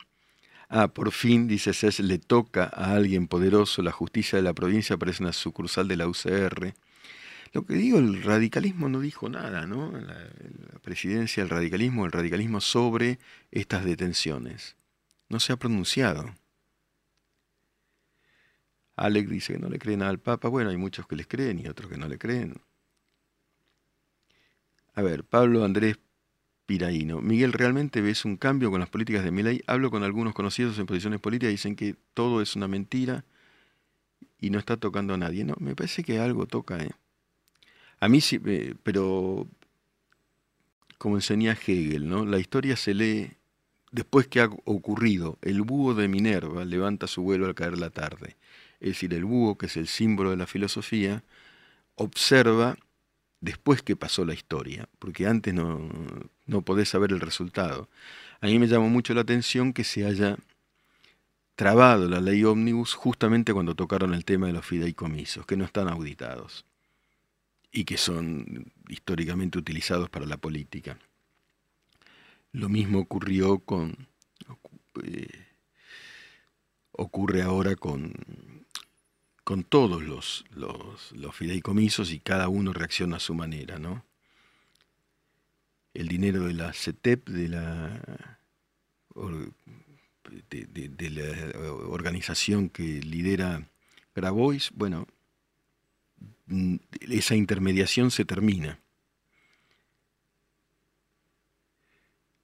Ah, 0.67 0.89
por 0.89 1.11
fin, 1.11 1.47
dice 1.47 1.73
Cés, 1.73 1.99
le 1.99 2.17
toca 2.17 2.65
a 2.65 2.93
alguien 2.95 3.27
poderoso, 3.27 3.81
la 3.81 3.91
justicia 3.91 4.37
de 4.37 4.43
la 4.43 4.53
provincia 4.53 4.97
parece 4.97 5.23
una 5.23 5.31
sucursal 5.31 5.87
de 5.87 5.95
la 5.95 6.07
UCR. 6.07 6.73
Lo 7.53 7.65
que 7.65 7.75
digo, 7.75 7.99
el 7.99 8.23
radicalismo 8.23 8.89
no 8.89 8.99
dijo 8.99 9.29
nada, 9.29 9.65
¿no? 9.65 9.91
La, 9.91 10.17
presidencia 10.81 11.41
del 11.41 11.49
radicalismo, 11.49 12.05
el 12.05 12.11
radicalismo 12.11 12.61
sobre 12.61 13.17
estas 13.51 13.85
detenciones. 13.85 14.75
No 15.29 15.39
se 15.39 15.53
ha 15.53 15.57
pronunciado. 15.57 16.35
Alec 18.95 19.27
dice 19.27 19.53
que 19.53 19.59
no 19.59 19.69
le 19.69 19.79
creen 19.79 20.01
al 20.01 20.19
Papa. 20.19 20.49
Bueno, 20.49 20.69
hay 20.69 20.77
muchos 20.77 21.07
que 21.07 21.15
les 21.15 21.27
creen 21.27 21.59
y 21.59 21.67
otros 21.67 21.89
que 21.89 21.97
no 21.97 22.07
le 22.07 22.17
creen. 22.17 22.61
A 24.95 25.01
ver, 25.01 25.25
Pablo 25.25 25.65
Andrés 25.65 25.97
Piraíno. 26.65 27.21
Miguel, 27.21 27.53
¿realmente 27.53 28.01
ves 28.01 28.23
un 28.25 28.37
cambio 28.37 28.71
con 28.71 28.79
las 28.79 28.89
políticas 28.89 29.23
de 29.23 29.31
Milei? 29.31 29.61
Hablo 29.67 29.91
con 29.91 30.03
algunos 30.03 30.33
conocidos 30.33 30.79
en 30.79 30.85
posiciones 30.85 31.19
políticas 31.19 31.49
y 31.49 31.55
dicen 31.55 31.75
que 31.75 31.95
todo 32.13 32.41
es 32.41 32.55
una 32.55 32.67
mentira 32.67 33.25
y 34.39 34.49
no 34.49 34.57
está 34.57 34.77
tocando 34.77 35.13
a 35.13 35.17
nadie. 35.17 35.43
No, 35.43 35.55
me 35.59 35.75
parece 35.75 36.03
que 36.03 36.19
algo 36.19 36.47
toca, 36.47 36.81
¿eh? 36.81 36.91
A 37.99 38.07
mí 38.07 38.21
sí, 38.21 38.39
eh, 38.45 38.75
pero 38.83 39.47
como 40.97 41.17
enseña 41.17 41.53
Hegel, 41.53 42.07
¿no? 42.07 42.25
La 42.25 42.39
historia 42.39 42.77
se 42.77 42.93
lee 42.93 43.31
después 43.91 44.27
que 44.27 44.39
ha 44.41 44.45
ocurrido. 44.63 45.37
El 45.41 45.61
búho 45.61 45.93
de 45.93 46.07
Minerva 46.07 46.63
levanta 46.63 47.07
su 47.07 47.21
vuelo 47.21 47.47
al 47.47 47.55
caer 47.55 47.77
la 47.77 47.89
tarde. 47.89 48.37
Es 48.79 48.89
decir, 48.89 49.13
el 49.13 49.25
búho, 49.25 49.57
que 49.57 49.65
es 49.65 49.77
el 49.77 49.87
símbolo 49.87 50.31
de 50.31 50.37
la 50.37 50.47
filosofía, 50.47 51.23
observa 51.95 52.77
después 53.45 53.83
que 53.83 53.95
pasó 53.95 54.25
la 54.25 54.33
historia, 54.33 54.89
porque 54.97 55.27
antes 55.27 55.53
no, 55.53 55.87
no 56.47 56.61
podés 56.63 56.89
saber 56.89 57.11
el 57.11 57.21
resultado. 57.21 57.87
A 58.41 58.47
mí 58.47 58.57
me 58.57 58.67
llamó 58.67 58.89
mucho 58.89 59.13
la 59.13 59.21
atención 59.21 59.71
que 59.71 59.83
se 59.83 60.03
haya 60.05 60.37
trabado 61.55 62.09
la 62.09 62.19
ley 62.19 62.43
ómnibus 62.43 62.95
justamente 62.95 63.53
cuando 63.53 63.75
tocaron 63.75 64.15
el 64.15 64.25
tema 64.25 64.47
de 64.47 64.53
los 64.53 64.65
fideicomisos, 64.65 65.45
que 65.45 65.57
no 65.57 65.63
están 65.63 65.87
auditados 65.87 66.65
y 67.71 67.85
que 67.85 67.97
son 67.97 68.71
históricamente 68.89 69.59
utilizados 69.59 70.09
para 70.09 70.25
la 70.25 70.37
política. 70.37 70.97
Lo 72.51 72.67
mismo 72.67 72.99
ocurrió 72.99 73.59
con... 73.59 74.07
Eh, 75.03 75.45
ocurre 76.93 77.41
ahora 77.41 77.75
con, 77.75 78.13
con 79.45 79.63
todos 79.63 80.03
los, 80.03 80.43
los, 80.51 81.33
fideicomisos 81.33 82.11
y 82.11 82.19
cada 82.19 82.49
uno 82.49 82.73
reacciona 82.73 83.15
a 83.15 83.21
su 83.21 83.33
manera, 83.33 83.79
¿no? 83.79 84.03
El 85.93 86.09
dinero 86.09 86.43
de 86.43 86.53
la 86.53 86.73
CETEP, 86.73 87.29
de 87.29 87.47
la, 87.47 88.37
de 90.51 91.09
la 91.09 91.71
organización 91.71 92.67
que 92.67 92.83
lidera 92.83 93.69
Grabois, 94.13 94.71
bueno, 94.73 95.07
Mm, 96.47 96.77
esa 97.01 97.35
intermediación 97.35 98.11
se 98.11 98.25
termina. 98.25 98.79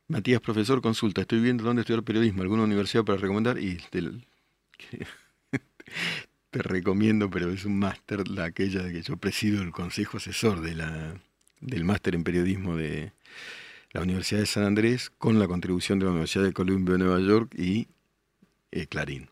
Matías, 0.08 0.42
profesor, 0.42 0.82
consulta. 0.82 1.22
Estoy 1.22 1.40
viendo 1.40 1.64
dónde 1.64 1.82
estudiar 1.82 2.04
periodismo, 2.04 2.42
alguna 2.42 2.64
universidad 2.64 3.06
para 3.06 3.18
recomendar 3.18 3.58
y 3.58 3.78
te 6.52 6.62
recomiendo, 6.62 7.30
pero 7.30 7.50
es 7.50 7.66
un 7.66 7.80
máster, 7.80 8.28
la 8.28 8.46
aquella 8.46 8.84
de 8.84 8.92
que 8.92 9.02
yo 9.02 9.18
presido 9.18 9.62
el 9.64 9.72
consejo 9.72 10.18
asesor 10.18 10.62
de 10.62 10.76
la, 10.76 11.16
del 11.62 11.86
máster 11.86 12.14
en 12.14 12.26
periodismo 12.26 12.76
de 12.76 13.14
la 13.92 14.02
Universidad 14.02 14.42
de 14.42 14.46
San 14.46 14.66
Andrés, 14.66 15.10
con 15.18 15.40
la 15.40 15.48
contribución 15.48 15.98
de 15.98 16.06
la 16.06 16.12
Universidad 16.12 16.44
de 16.44 16.54
Columbia 16.54 16.98
Nueva 16.98 17.20
York 17.20 17.56
y 17.58 17.88
eh, 18.72 18.86
Clarín. 18.88 19.30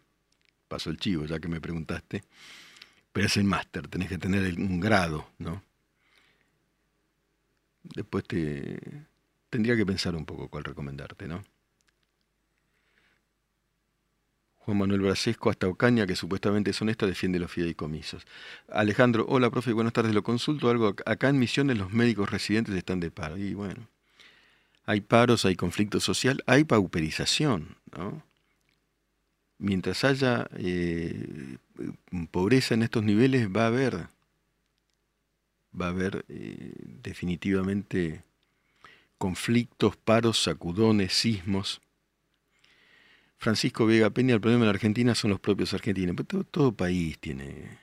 Paso 0.70 0.90
el 0.90 0.98
chivo, 0.98 1.26
ya 1.26 1.40
que 1.40 1.50
me 1.50 1.60
preguntaste. 1.60 2.24
Pero 3.12 3.28
es 3.28 3.38
el 3.38 3.44
máster, 3.44 3.88
tenés 3.88 4.08
que 4.08 4.18
tener 4.18 4.54
un 4.58 4.80
grado, 4.80 5.30
¿no? 5.40 5.64
Después 7.84 8.24
te 8.26 8.80
tendría 9.50 9.76
que 9.76 9.86
pensar 9.86 10.16
un 10.16 10.26
poco 10.26 10.48
cuál 10.48 10.64
recomendarte, 10.64 11.28
¿no? 11.28 11.44
Juan 14.70 14.78
Manuel 14.78 15.02
Brasesco 15.02 15.50
hasta 15.50 15.68
Ocaña, 15.68 16.06
que 16.06 16.16
supuestamente 16.16 16.70
es 16.70 16.80
honesto, 16.80 17.08
defiende 17.08 17.40
los 17.40 17.50
fideicomisos. 17.50 18.28
Alejandro, 18.72 19.26
hola 19.28 19.50
profe, 19.50 19.74
buenas 19.74 19.94
tardes, 19.94 20.14
lo 20.14 20.22
consulto 20.22 20.70
algo. 20.70 20.94
Acá 21.08 21.30
en 21.30 21.40
Misiones 21.40 21.76
los 21.80 21.92
médicos 21.92 22.30
residentes 22.30 22.76
están 22.76 23.00
de 23.00 23.10
paro. 23.10 23.36
Y 23.36 23.56
bueno, 23.56 23.88
hay 24.86 25.02
paros, 25.02 25.46
hay 25.46 25.56
conflicto 25.56 26.00
social, 26.00 26.44
hay 26.46 26.66
pauperización, 26.66 27.78
¿no? 27.98 28.22
Mientras 29.58 30.04
haya 30.04 30.48
eh, 30.56 31.58
pobreza 32.30 32.76
en 32.76 32.84
estos 32.84 33.04
niveles, 33.04 33.50
va 33.50 33.64
a 33.64 33.68
haber, 33.68 34.08
va 35.74 35.88
a 35.88 35.90
haber 35.90 36.26
eh, 36.30 36.74
definitivamente 37.02 38.22
conflictos, 39.18 39.98
paros, 39.98 40.44
sacudones, 40.44 41.14
sismos 41.14 41.82
Francisco 43.40 43.86
Vega 43.86 44.10
Peña, 44.10 44.36
el 44.36 44.42
problema 44.42 44.64
en 44.64 44.68
la 44.68 44.74
Argentina 44.74 45.16
son 45.16 45.32
los 45.32 45.40
propios 45.40 45.74
argentinos. 45.74 46.16
todo, 46.52 46.74
país 46.74 47.18
tiene, 47.20 47.80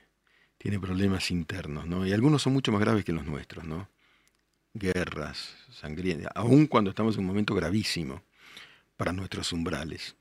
tiene 0.57 0.79
problemas 0.79 1.31
internos, 1.31 1.87
¿no? 1.87 2.05
Y 2.05 2.13
algunos 2.13 2.43
son 2.43 2.53
mucho 2.53 2.71
más 2.71 2.81
graves 2.81 3.03
que 3.03 3.11
los 3.11 3.25
nuestros, 3.25 3.65
¿no? 3.65 3.89
Guerras, 4.73 5.57
sangrientas, 5.71 6.31
aun 6.35 6.67
cuando 6.67 6.91
estamos 6.91 7.15
en 7.15 7.21
un 7.21 7.27
momento 7.27 7.55
gravísimo 7.55 8.23
para 8.97 9.13
nuestros 9.13 9.53
umbrales. 9.53 10.15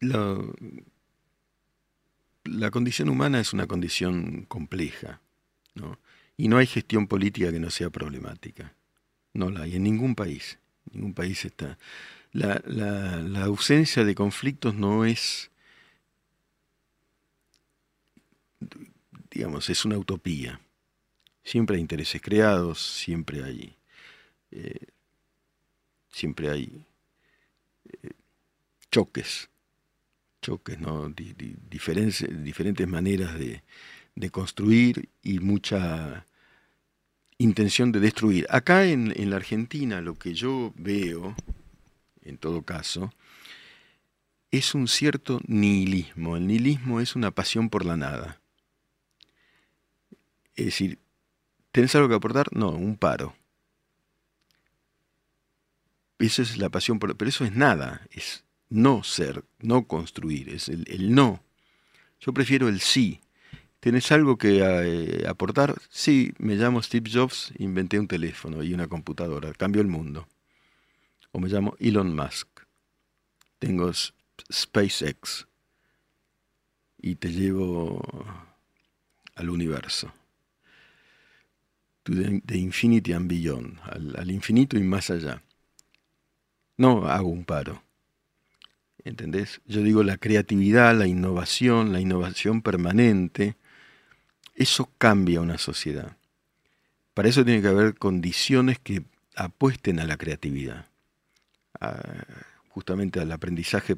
La, 0.00 0.38
la 2.50 2.70
condición 2.70 3.08
humana 3.08 3.40
es 3.40 3.52
una 3.52 3.66
condición 3.66 4.44
compleja, 4.46 5.20
¿no? 5.74 5.98
Y 6.36 6.48
no 6.48 6.58
hay 6.58 6.66
gestión 6.66 7.06
política 7.06 7.50
que 7.50 7.60
no 7.60 7.70
sea 7.70 7.90
problemática. 7.90 8.74
No 9.32 9.50
la 9.50 9.62
hay 9.62 9.76
en 9.76 9.82
ningún 9.82 10.14
país. 10.14 10.58
Ningún 10.92 11.12
país 11.12 11.44
está. 11.44 11.78
La, 12.32 13.42
ausencia 13.42 14.04
de 14.04 14.14
conflictos 14.14 14.74
no 14.74 15.04
es, 15.04 15.50
digamos, 19.30 19.68
es 19.68 19.84
una 19.84 19.98
utopía. 19.98 20.60
Siempre 21.42 21.76
hay 21.76 21.80
intereses 21.80 22.20
creados, 22.22 22.80
siempre 22.80 23.42
hay, 23.42 23.76
eh, 24.50 24.86
siempre 26.10 26.50
hay 26.50 26.86
eh, 28.02 28.10
choques 28.90 29.48
choques, 30.40 30.78
¿no? 30.78 31.08
diferentes, 31.10 32.88
maneras 32.88 33.38
de, 33.38 33.62
construir 34.30 35.08
y 35.22 35.38
mucha 35.38 36.26
intención 37.38 37.92
de 37.92 38.00
destruir. 38.00 38.46
Acá 38.50 38.84
en, 38.84 39.12
en, 39.16 39.30
la 39.30 39.36
Argentina 39.36 40.00
lo 40.00 40.18
que 40.18 40.34
yo 40.34 40.72
veo, 40.76 41.34
en 42.22 42.36
todo 42.36 42.62
caso, 42.62 43.12
es 44.50 44.74
un 44.74 44.88
cierto 44.88 45.40
nihilismo. 45.46 46.36
El 46.36 46.46
nihilismo 46.46 47.00
es 47.00 47.14
una 47.14 47.30
pasión 47.30 47.70
por 47.70 47.84
la 47.84 47.96
nada. 47.96 48.40
Es 50.56 50.66
decir, 50.66 50.98
¿tenés 51.70 51.94
algo 51.94 52.08
que 52.08 52.16
aportar? 52.16 52.48
No, 52.52 52.70
un 52.70 52.96
paro. 52.96 53.36
Eso 56.18 56.42
es 56.42 56.56
la 56.56 56.68
pasión 56.68 56.98
por... 56.98 57.16
Pero 57.16 57.28
eso 57.28 57.44
es 57.44 57.54
nada, 57.54 58.06
es 58.10 58.44
no 58.70 59.02
ser, 59.02 59.44
no 59.60 59.86
construir, 59.86 60.48
es 60.50 60.68
el, 60.68 61.14
no. 61.14 61.42
Yo 62.20 62.32
prefiero 62.32 62.68
el 62.68 62.80
sí. 62.80 63.20
¿Tienes 63.80 64.10
algo 64.10 64.36
que 64.36 64.58
eh, 64.60 65.28
aportar? 65.28 65.80
Sí, 65.88 66.32
me 66.38 66.56
llamo 66.56 66.82
Steve 66.82 67.08
Jobs, 67.12 67.52
inventé 67.58 67.98
un 67.98 68.08
teléfono 68.08 68.62
y 68.62 68.74
una 68.74 68.88
computadora, 68.88 69.52
cambió 69.52 69.80
el 69.80 69.88
mundo. 69.88 70.26
O 71.30 71.38
me 71.38 71.48
llamo 71.48 71.76
Elon 71.78 72.14
Musk, 72.14 72.48
tengo 73.60 73.92
SpaceX 74.52 75.46
y 77.00 77.14
te 77.14 77.30
llevo 77.30 78.02
al 79.36 79.50
universo. 79.50 80.12
The, 82.02 82.58
infinity 82.58 83.12
and 83.12 83.28
beyond, 83.28 83.78
al 84.16 84.30
infinito 84.30 84.76
y 84.76 84.82
más 84.82 85.10
allá. 85.10 85.42
No 86.78 87.06
hago 87.06 87.28
un 87.28 87.44
paro 87.44 87.87
¿Entendés? 89.08 89.62
Yo 89.64 89.82
digo 89.82 90.02
la 90.02 90.18
creatividad, 90.18 90.94
la 90.94 91.06
innovación, 91.06 91.94
la 91.94 92.00
innovación 92.00 92.60
permanente, 92.60 93.56
eso 94.54 94.90
cambia 94.98 95.40
una 95.40 95.56
sociedad. 95.56 96.18
Para 97.14 97.30
eso 97.30 97.42
tiene 97.42 97.62
que 97.62 97.68
haber 97.68 97.94
condiciones 97.94 98.78
que 98.78 99.04
apuesten 99.34 99.98
a 99.98 100.04
la 100.04 100.18
creatividad, 100.18 100.88
justamente 102.68 103.18
al 103.18 103.32
aprendizaje 103.32 103.96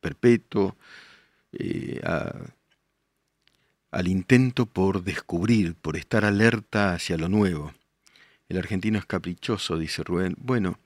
perpetuo, 0.00 0.78
eh, 1.52 2.00
al 3.90 4.08
intento 4.08 4.64
por 4.64 5.04
descubrir, 5.04 5.74
por 5.74 5.98
estar 5.98 6.24
alerta 6.24 6.94
hacia 6.94 7.18
lo 7.18 7.28
nuevo. 7.28 7.74
El 8.48 8.56
argentino 8.56 8.98
es 8.98 9.04
caprichoso, 9.04 9.76
dice 9.76 10.02
Rubén. 10.02 10.36
Bueno, 10.38 10.78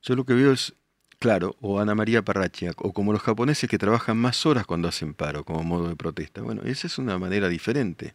yo 0.00 0.16
lo 0.16 0.24
que 0.24 0.32
veo 0.32 0.52
es 0.52 0.72
Claro, 1.18 1.56
o 1.60 1.80
Ana 1.80 1.94
María 1.94 2.22
Parrachiak, 2.22 2.84
o 2.84 2.92
como 2.92 3.12
los 3.12 3.22
japoneses 3.22 3.68
que 3.68 3.78
trabajan 3.78 4.16
más 4.18 4.44
horas 4.46 4.66
cuando 4.66 4.88
hacen 4.88 5.14
paro, 5.14 5.44
como 5.44 5.62
modo 5.62 5.88
de 5.88 5.96
protesta. 5.96 6.42
Bueno, 6.42 6.62
esa 6.62 6.86
es 6.86 6.98
una 6.98 7.18
manera 7.18 7.48
diferente. 7.48 8.14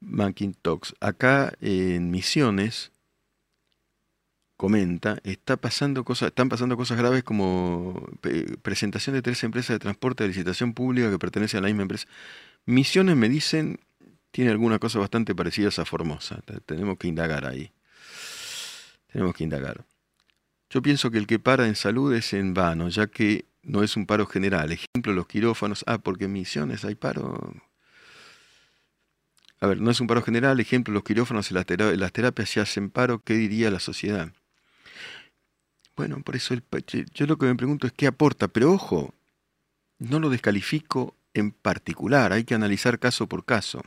Macintosh, 0.00 0.92
acá 1.00 1.52
en 1.60 2.10
Misiones, 2.10 2.92
comenta, 4.56 5.18
está 5.22 5.56
pasando 5.56 6.04
cosas, 6.04 6.28
están 6.28 6.48
pasando 6.48 6.76
cosas 6.76 6.98
graves 6.98 7.22
como 7.22 8.08
presentación 8.62 9.14
de 9.14 9.22
tres 9.22 9.42
empresas 9.44 9.74
de 9.74 9.78
transporte 9.78 10.24
de 10.24 10.28
licitación 10.28 10.74
pública 10.74 11.10
que 11.10 11.18
pertenecen 11.18 11.58
a 11.58 11.62
la 11.62 11.68
misma 11.68 11.82
empresa. 11.82 12.06
Misiones 12.66 13.16
me 13.16 13.28
dicen, 13.28 13.80
tiene 14.30 14.50
alguna 14.50 14.78
cosa 14.78 14.98
bastante 14.98 15.34
parecida 15.34 15.68
a 15.68 15.84
Formosa. 15.84 16.42
Tenemos 16.66 16.98
que 16.98 17.08
indagar 17.08 17.46
ahí. 17.46 17.72
Tenemos 19.12 19.34
que 19.34 19.44
indagar. 19.44 19.84
Yo 20.70 20.82
pienso 20.82 21.10
que 21.10 21.18
el 21.18 21.26
que 21.26 21.38
para 21.38 21.66
en 21.66 21.74
salud 21.74 22.12
es 22.14 22.32
en 22.34 22.52
vano, 22.52 22.88
ya 22.88 23.06
que 23.06 23.46
no 23.62 23.82
es 23.82 23.96
un 23.96 24.06
paro 24.06 24.26
general. 24.26 24.72
Ejemplo, 24.72 25.12
los 25.12 25.26
quirófanos. 25.26 25.84
Ah, 25.86 25.98
porque 25.98 26.24
en 26.24 26.32
misiones 26.32 26.84
hay 26.84 26.94
paro. 26.94 27.54
A 29.60 29.66
ver, 29.66 29.80
no 29.80 29.90
es 29.90 30.00
un 30.00 30.06
paro 30.06 30.22
general. 30.22 30.60
Ejemplo, 30.60 30.92
los 30.92 31.04
quirófanos 31.04 31.50
y 31.50 31.54
las, 31.54 31.66
terapias 32.12 32.50
se 32.50 32.60
hacen 32.60 32.90
paro. 32.90 33.20
¿Qué 33.20 33.34
diría 33.34 33.70
la 33.70 33.80
sociedad? 33.80 34.32
Bueno, 35.96 36.22
por 36.22 36.36
eso 36.36 36.54
el, 36.54 36.62
yo 37.12 37.26
lo 37.26 37.38
que 37.38 37.46
me 37.46 37.54
pregunto 37.56 37.86
es 37.86 37.92
qué 37.92 38.06
aporta. 38.06 38.48
Pero 38.48 38.72
ojo, 38.72 39.14
no 39.98 40.20
lo 40.20 40.30
descalifico 40.30 41.16
en 41.34 41.50
particular. 41.52 42.32
Hay 42.32 42.44
que 42.44 42.54
analizar 42.54 42.98
caso 42.98 43.26
por 43.26 43.44
caso. 43.44 43.82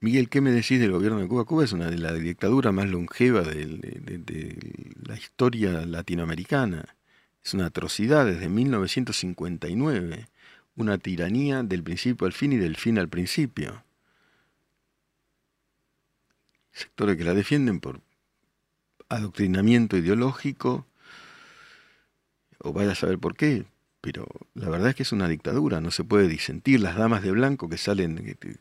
Miguel, 0.00 0.28
¿qué 0.28 0.40
me 0.40 0.52
decís 0.52 0.78
del 0.78 0.92
gobierno 0.92 1.18
de 1.18 1.26
Cuba? 1.26 1.44
Cuba 1.44 1.64
es 1.64 1.72
una 1.72 1.90
de 1.90 1.98
las 1.98 2.14
dictaduras 2.20 2.72
más 2.72 2.88
longevas 2.88 3.48
de, 3.48 4.94
la 5.02 5.16
historia 5.16 5.84
latinoamericana. 5.86 6.94
Es 7.44 7.54
una 7.54 7.66
atrocidad 7.66 8.24
desde 8.24 8.48
1959. 8.48 10.28
Una 10.76 10.98
tiranía 10.98 11.64
del 11.64 11.82
principio 11.82 12.28
al 12.28 12.32
fin 12.32 12.52
y 12.52 12.58
del 12.58 12.76
fin 12.76 12.96
al 12.96 13.08
principio. 13.08 13.82
Sectores 16.70 17.16
que 17.16 17.24
la 17.24 17.34
defienden 17.34 17.80
por 17.80 18.00
adoctrinamiento 19.08 19.96
ideológico, 19.96 20.86
o 22.58 22.72
vaya 22.72 22.92
a 22.92 22.94
saber 22.94 23.18
por 23.18 23.34
qué, 23.34 23.64
pero 24.00 24.26
la 24.54 24.68
verdad 24.68 24.90
es 24.90 24.94
que 24.94 25.02
es 25.02 25.12
una 25.12 25.28
dictadura, 25.28 25.80
no 25.80 25.90
se 25.90 26.04
puede 26.04 26.28
disentir. 26.28 26.80
Las 26.80 26.96
damas 26.96 27.22
de 27.22 27.32
blanco 27.32 27.68
que 27.68 27.78
salen 27.78 28.18
eh, 28.28 28.56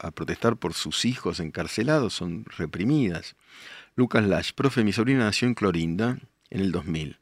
a, 0.00 0.10
protestar 0.10 0.56
por 0.56 0.74
sus 0.74 1.04
hijos 1.04 1.40
encarcelados 1.40 2.14
son 2.14 2.44
reprimidas. 2.56 3.36
Lucas 3.94 4.26
Lash, 4.26 4.52
profe, 4.52 4.84
mi 4.84 4.92
sobrina 4.92 5.20
nació 5.24 5.46
en 5.48 5.54
Clorinda 5.54 6.18
en 6.50 6.60
el 6.60 6.72
2000. 6.72 7.18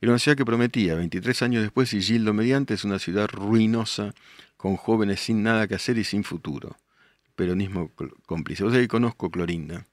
Era 0.00 0.12
una 0.12 0.18
ciudad 0.18 0.36
que 0.36 0.44
prometía, 0.44 0.94
23 0.94 1.42
años 1.42 1.62
después, 1.62 1.92
y 1.92 2.00
Gildo 2.00 2.32
mediante, 2.32 2.74
es 2.74 2.84
una 2.84 2.98
ciudad 2.98 3.28
ruinosa 3.28 4.14
con 4.56 4.76
jóvenes 4.76 5.20
sin 5.20 5.42
nada 5.42 5.66
que 5.66 5.74
hacer 5.74 5.98
y 5.98 6.04
sin 6.04 6.24
futuro. 6.24 6.76
Peronismo 7.34 7.90
cómplice. 8.26 8.64
O 8.64 8.70
sea, 8.70 8.86
conozco 8.86 9.30
Clorinda. 9.30 9.86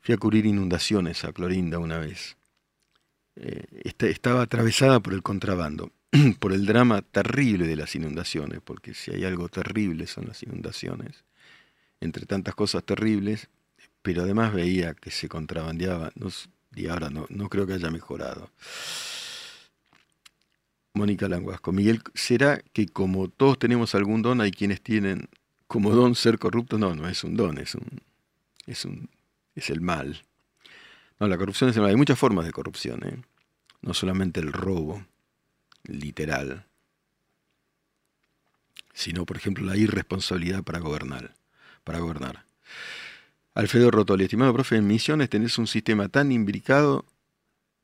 Fui 0.00 0.14
a 0.14 0.18
cubrir 0.18 0.46
inundaciones 0.46 1.24
a 1.24 1.32
Clorinda 1.32 1.78
una 1.78 1.98
vez. 1.98 2.36
Eh, 3.36 3.92
estaba 4.00 4.42
atravesada 4.42 5.00
por 5.00 5.14
el 5.14 5.22
contrabando, 5.22 5.90
por 6.38 6.52
el 6.52 6.66
drama 6.66 7.02
terrible 7.02 7.66
de 7.66 7.76
las 7.76 7.94
inundaciones, 7.94 8.60
porque 8.62 8.94
si 8.94 9.10
hay 9.10 9.24
algo 9.24 9.48
terrible 9.48 10.06
son 10.06 10.26
las 10.26 10.42
inundaciones, 10.42 11.24
entre 12.00 12.26
tantas 12.26 12.54
cosas 12.54 12.84
terribles, 12.84 13.48
pero 14.02 14.22
además 14.22 14.52
veía 14.52 14.94
que 14.94 15.10
se 15.10 15.28
contrabandeaba, 15.28 16.12
y 16.74 16.86
ahora 16.88 17.10
no, 17.10 17.26
no 17.30 17.48
creo 17.48 17.66
que 17.66 17.74
haya 17.74 17.90
mejorado. 17.90 18.50
Mónica 20.94 21.28
Languasco. 21.28 21.72
Miguel, 21.72 22.02
¿será 22.14 22.60
que 22.72 22.86
como 22.86 23.28
todos 23.28 23.58
tenemos 23.58 23.94
algún 23.94 24.22
don, 24.22 24.40
hay 24.40 24.50
quienes 24.50 24.82
tienen 24.82 25.28
como 25.66 25.90
don 25.92 26.14
ser 26.14 26.38
corruptos? 26.38 26.78
No, 26.78 26.94
no 26.94 27.08
es 27.08 27.24
un 27.24 27.36
don, 27.36 27.58
es 27.58 27.74
un, 27.74 28.02
es 28.66 28.84
un, 28.84 29.08
es 29.54 29.70
el 29.70 29.80
mal. 29.80 30.22
No, 31.22 31.28
la 31.28 31.38
corrupción 31.38 31.70
es. 31.70 31.78
Hay 31.78 31.94
muchas 31.94 32.18
formas 32.18 32.46
de 32.46 32.50
corrupción, 32.50 33.00
¿eh? 33.06 33.16
no 33.80 33.94
solamente 33.94 34.40
el 34.40 34.52
robo, 34.52 35.06
literal, 35.84 36.66
sino, 38.92 39.24
por 39.24 39.36
ejemplo, 39.36 39.64
la 39.64 39.76
irresponsabilidad 39.76 40.64
para 40.64 40.80
gobernar. 40.80 41.32
Para 41.84 42.00
gobernar. 42.00 42.44
Alfredo 43.54 43.92
Rotoli, 43.92 44.24
estimado 44.24 44.52
profe, 44.52 44.74
en 44.74 44.88
Misiones 44.88 45.30
tenés 45.30 45.58
un 45.58 45.68
sistema 45.68 46.08
tan 46.08 46.32
imbricado. 46.32 47.04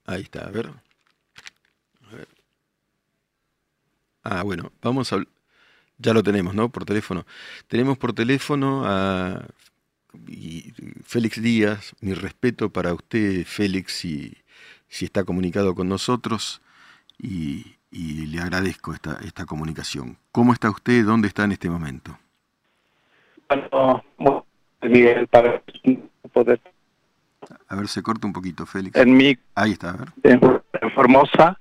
Ahí 0.05 0.23
está, 0.23 0.45
a 0.45 0.51
ver. 0.51 0.73
Ah, 4.25 4.43
bueno, 4.43 4.73
vamos 4.83 5.13
a... 5.13 5.23
Ya 5.99 6.13
lo 6.13 6.25
tenemos, 6.25 6.57
¿no? 6.57 6.71
Por 6.71 6.85
teléfono. 6.85 7.25
Tenemos 7.69 7.99
por 7.99 8.13
teléfono 8.13 8.83
a 8.85 9.47
Félix 11.05 11.43
Díaz. 11.43 11.95
Mi 12.01 12.15
respeto 12.15 12.71
para 12.71 12.93
usted, 12.95 13.45
Félix, 13.45 13.93
si, 13.93 14.37
si 14.89 15.05
está 15.05 15.25
comunicado 15.25 15.75
con 15.75 15.89
nosotros. 15.89 16.63
Y, 17.19 17.77
le 17.91 18.41
agradezco 18.41 18.93
esta, 18.93 19.19
esta 19.25 19.47
comunicación. 19.47 20.19
¿Cómo 20.31 20.53
está 20.53 20.71
usted? 20.71 21.05
¿Dónde 21.05 21.29
está 21.29 21.45
en 21.45 21.53
este 21.53 21.71
momento? 21.71 22.19
Bueno, 23.49 24.05
Miguel, 24.83 25.27
para 25.27 25.63
poder... 26.33 26.61
A 27.69 27.77
ver, 27.77 27.89
se 27.89 28.03
corta 28.03 28.27
un 28.27 28.33
poquito, 28.33 28.67
Félix. 28.67 28.95
En 28.95 29.17
mi... 29.17 29.37
Ahí 29.55 29.73
está, 29.73 29.91
a 29.91 29.97
ver. 29.97 30.09
En 30.23 30.41
Formosa, 30.95 31.59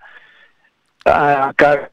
acá 1.05 1.89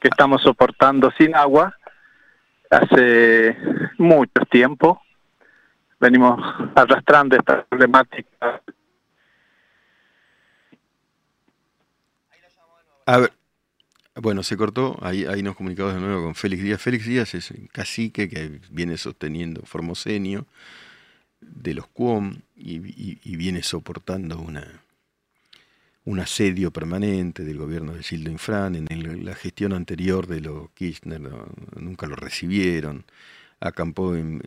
que 0.00 0.08
estamos 0.08 0.42
soportando 0.42 1.10
sin 1.18 1.34
agua 1.34 1.74
hace 2.70 3.56
mucho 3.98 4.44
tiempo. 4.50 5.00
Venimos 6.00 6.40
arrastrando 6.74 7.36
esta 7.36 7.64
problemática. 7.64 8.62
A 13.06 13.18
ver, 13.18 13.32
bueno, 14.14 14.42
se 14.42 14.56
cortó, 14.56 14.98
ahí, 15.00 15.24
ahí 15.24 15.42
nos 15.42 15.56
comunicamos 15.56 15.94
de 15.94 16.00
nuevo 16.00 16.22
con 16.24 16.34
Félix 16.34 16.62
Díaz. 16.62 16.80
Félix 16.82 17.06
Díaz 17.06 17.34
es 17.34 17.50
un 17.50 17.66
cacique 17.68 18.28
que 18.28 18.60
viene 18.70 18.96
sosteniendo 18.96 19.62
Formosenio 19.62 20.46
de 21.40 21.74
los 21.74 21.86
Cuom 21.86 22.40
y 22.56 23.36
viene 23.36 23.62
soportando 23.62 24.38
una, 24.38 24.82
un 26.08 26.20
asedio 26.20 26.70
permanente 26.70 27.44
del 27.44 27.58
gobierno 27.58 27.92
de 27.92 28.02
Gildo 28.02 28.30
Infran, 28.30 28.74
en 28.76 29.24
la 29.26 29.34
gestión 29.34 29.74
anterior 29.74 30.26
de 30.26 30.40
los 30.40 30.70
Kirchner 30.70 31.20
nunca 31.76 32.06
lo 32.06 32.16
recibieron, 32.16 33.04
acampó 33.60 34.16
en, 34.16 34.40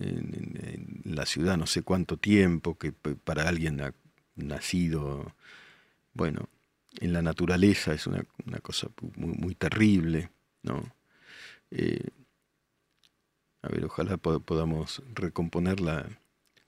la 1.03 1.27
ciudad 1.27 1.57
no 1.57 1.67
sé 1.67 1.83
cuánto 1.83 2.17
tiempo, 2.17 2.79
que 2.79 2.91
para 2.91 3.47
alguien 3.47 3.79
ha 3.79 3.93
nacido, 4.35 5.35
bueno, 6.15 6.49
en 6.99 7.13
la 7.13 7.21
naturaleza 7.21 7.93
es 7.93 8.07
una, 8.07 8.23
cosa 8.63 8.87
muy, 9.15 9.53
terrible, 9.53 10.31
¿no? 10.63 10.83
Eh, 11.69 12.09
a 13.61 13.69
ver, 13.69 13.85
ojalá 13.85 14.17
podamos 14.17 15.03
recomponer 15.13 15.79
la, 15.79 16.09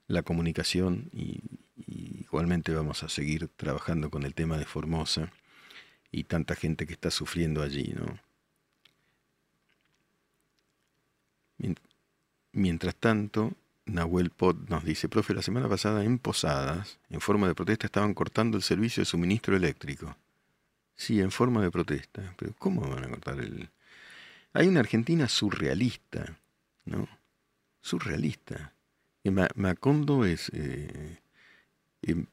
la 0.06 0.22
comunicación 0.22 1.10
y, 1.12 1.40
igualmente 1.76 2.74
vamos 2.74 3.02
a 3.02 3.08
seguir 3.08 3.48
trabajando 3.48 4.10
con 4.10 4.24
el 4.24 4.34
tema 4.34 4.58
de 4.58 4.64
Formosa 4.64 5.32
y 6.10 6.24
tanta 6.24 6.54
gente 6.56 6.86
que 6.86 6.92
está 6.92 7.10
sufriendo 7.10 7.62
allí, 7.62 7.94
¿no? 7.94 8.18
Mientras 12.52 12.94
tanto, 12.94 13.52
Nahuel 13.86 14.30
Pot 14.30 14.68
nos 14.68 14.84
dice, 14.84 15.08
profe, 15.08 15.34
la 15.34 15.42
semana 15.42 15.68
pasada 15.68 16.04
en 16.04 16.18
Posadas, 16.18 17.00
en 17.10 17.20
forma 17.20 17.48
de 17.48 17.54
protesta, 17.54 17.86
estaban 17.86 18.14
cortando 18.14 18.56
el 18.56 18.62
servicio 18.62 19.00
de 19.00 19.06
suministro 19.06 19.56
eléctrico. 19.56 20.16
Sí, 20.94 21.20
en 21.20 21.30
forma 21.30 21.62
de 21.62 21.70
protesta. 21.70 22.34
Pero 22.38 22.54
¿cómo 22.58 22.88
van 22.88 23.04
a 23.04 23.08
cortar 23.08 23.40
el...? 23.40 23.70
Hay 24.52 24.68
una 24.68 24.80
Argentina 24.80 25.28
surrealista, 25.28 26.38
¿no? 26.84 27.08
Surrealista. 27.80 28.73
Macondo 29.30 30.24
es 30.24 30.50
eh, 30.54 31.18
em, 32.02 32.26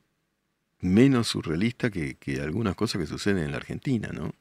menos 0.79 1.27
surrealista 1.29 1.89
que, 1.89 2.17
algunas 2.41 2.75
cosas 2.75 3.01
que 3.01 3.07
suceden 3.07 3.43
en 3.43 3.51
la 3.51 3.57
Argentina, 3.57 4.09
¿no? 4.13 4.33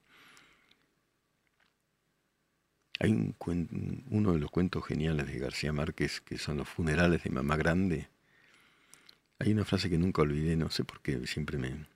Hay 2.98 3.12
un 3.12 4.04
uno 4.10 4.32
de 4.32 4.38
los 4.38 4.50
cuentos 4.50 4.84
geniales 4.84 5.26
de 5.26 5.38
García 5.38 5.72
Márquez, 5.72 6.20
que 6.20 6.38
son 6.38 6.58
los 6.58 6.68
funerales 6.68 7.22
de 7.24 7.30
Mamá 7.30 7.56
Grande. 7.56 8.08
Hay 9.38 9.52
una 9.52 9.64
frase 9.64 9.88
que 9.88 9.96
nunca 9.96 10.22
olvidé, 10.22 10.56
no 10.56 10.70
sé 10.70 10.84
por 10.84 11.00
qué, 11.00 11.26
siempre 11.26 11.56
me... 11.56 11.86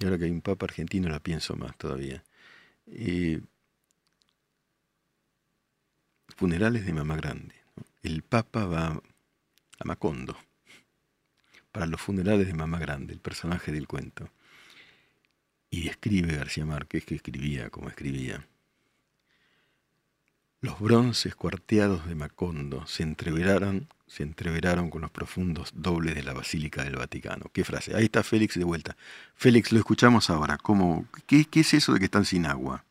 Y 0.00 0.04
ahora 0.04 0.18
que 0.18 0.24
hay 0.24 0.32
un 0.32 0.40
papa 0.40 0.66
argentino 0.66 1.08
la 1.08 1.20
pienso 1.20 1.54
más 1.54 1.76
todavía. 1.78 2.24
Eh, 2.86 3.40
funerales 6.36 6.86
de 6.86 6.92
Mamá 6.92 7.16
Grande. 7.16 7.54
El 8.02 8.22
papa 8.22 8.64
va 8.66 9.00
Macondo, 9.84 10.36
para 11.70 11.86
los 11.86 12.00
funerales 12.00 12.46
de 12.46 12.54
Mamá 12.54 12.78
Grande, 12.78 13.12
el 13.12 13.20
personaje 13.20 13.72
del 13.72 13.86
cuento. 13.86 14.28
Y 15.70 15.88
escribe 15.88 16.36
García 16.36 16.66
Márquez, 16.66 17.04
que 17.04 17.14
escribía 17.14 17.70
como 17.70 17.88
escribía. 17.88 18.46
Los 20.62 20.78
bronces 20.78 21.34
cuarteados 21.34 22.06
de 22.06 22.14
Macondo 22.14 22.86
se 22.86 23.02
entreveraron, 23.02 23.88
se 24.06 24.22
entreveraron 24.22 24.90
con 24.90 25.00
los 25.00 25.10
profundos 25.10 25.72
dobles 25.74 26.14
de 26.14 26.22
la 26.22 26.34
Basílica 26.34 26.84
del 26.84 26.94
Vaticano. 26.94 27.46
¿Qué 27.52 27.64
frase? 27.64 27.96
Ahí 27.96 28.04
está 28.04 28.22
Félix 28.22 28.56
de 28.56 28.62
vuelta. 28.62 28.96
Félix, 29.34 29.72
lo 29.72 29.80
escuchamos 29.80 30.30
ahora. 30.30 30.58
¿Cómo, 30.58 31.06
qué, 31.26 31.48
es 31.52 31.74
eso 31.74 31.94
de 31.94 31.98
que 31.98 32.04
están 32.04 32.24
sin 32.24 32.46
agua? 32.46 32.84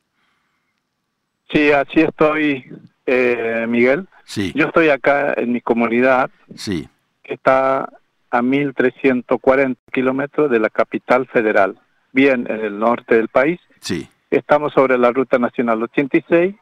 Sí, 1.49 1.71
así 1.71 2.01
estoy, 2.01 2.65
eh, 3.05 3.65
Miguel. 3.67 4.07
Yo 4.53 4.67
estoy 4.67 4.89
acá 4.89 5.33
en 5.35 5.51
mi 5.51 5.61
comunidad, 5.61 6.29
sí. 6.55 6.87
que 7.23 7.33
está 7.33 7.89
a 8.29 8.41
1.340 8.41 9.75
kilómetros 9.91 10.49
de 10.49 10.59
la 10.59 10.69
capital 10.69 11.27
federal, 11.27 11.77
bien 12.13 12.47
en 12.49 12.61
el 12.61 12.79
norte 12.79 13.15
del 13.15 13.27
país. 13.27 13.59
Sí. 13.81 14.07
Estamos 14.29 14.73
sobre 14.73 14.97
la 14.97 15.11
Ruta 15.11 15.37
Nacional 15.37 15.83
86 15.83 16.55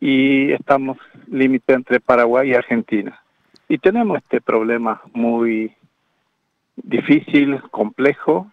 y 0.00 0.52
estamos 0.52 0.98
límite 1.28 1.74
entre 1.74 2.00
Paraguay 2.00 2.50
y 2.50 2.54
Argentina. 2.54 3.22
Y 3.68 3.78
tenemos 3.78 4.18
este 4.18 4.40
problema 4.40 5.00
muy 5.12 5.72
difícil, 6.74 7.62
complejo, 7.70 8.50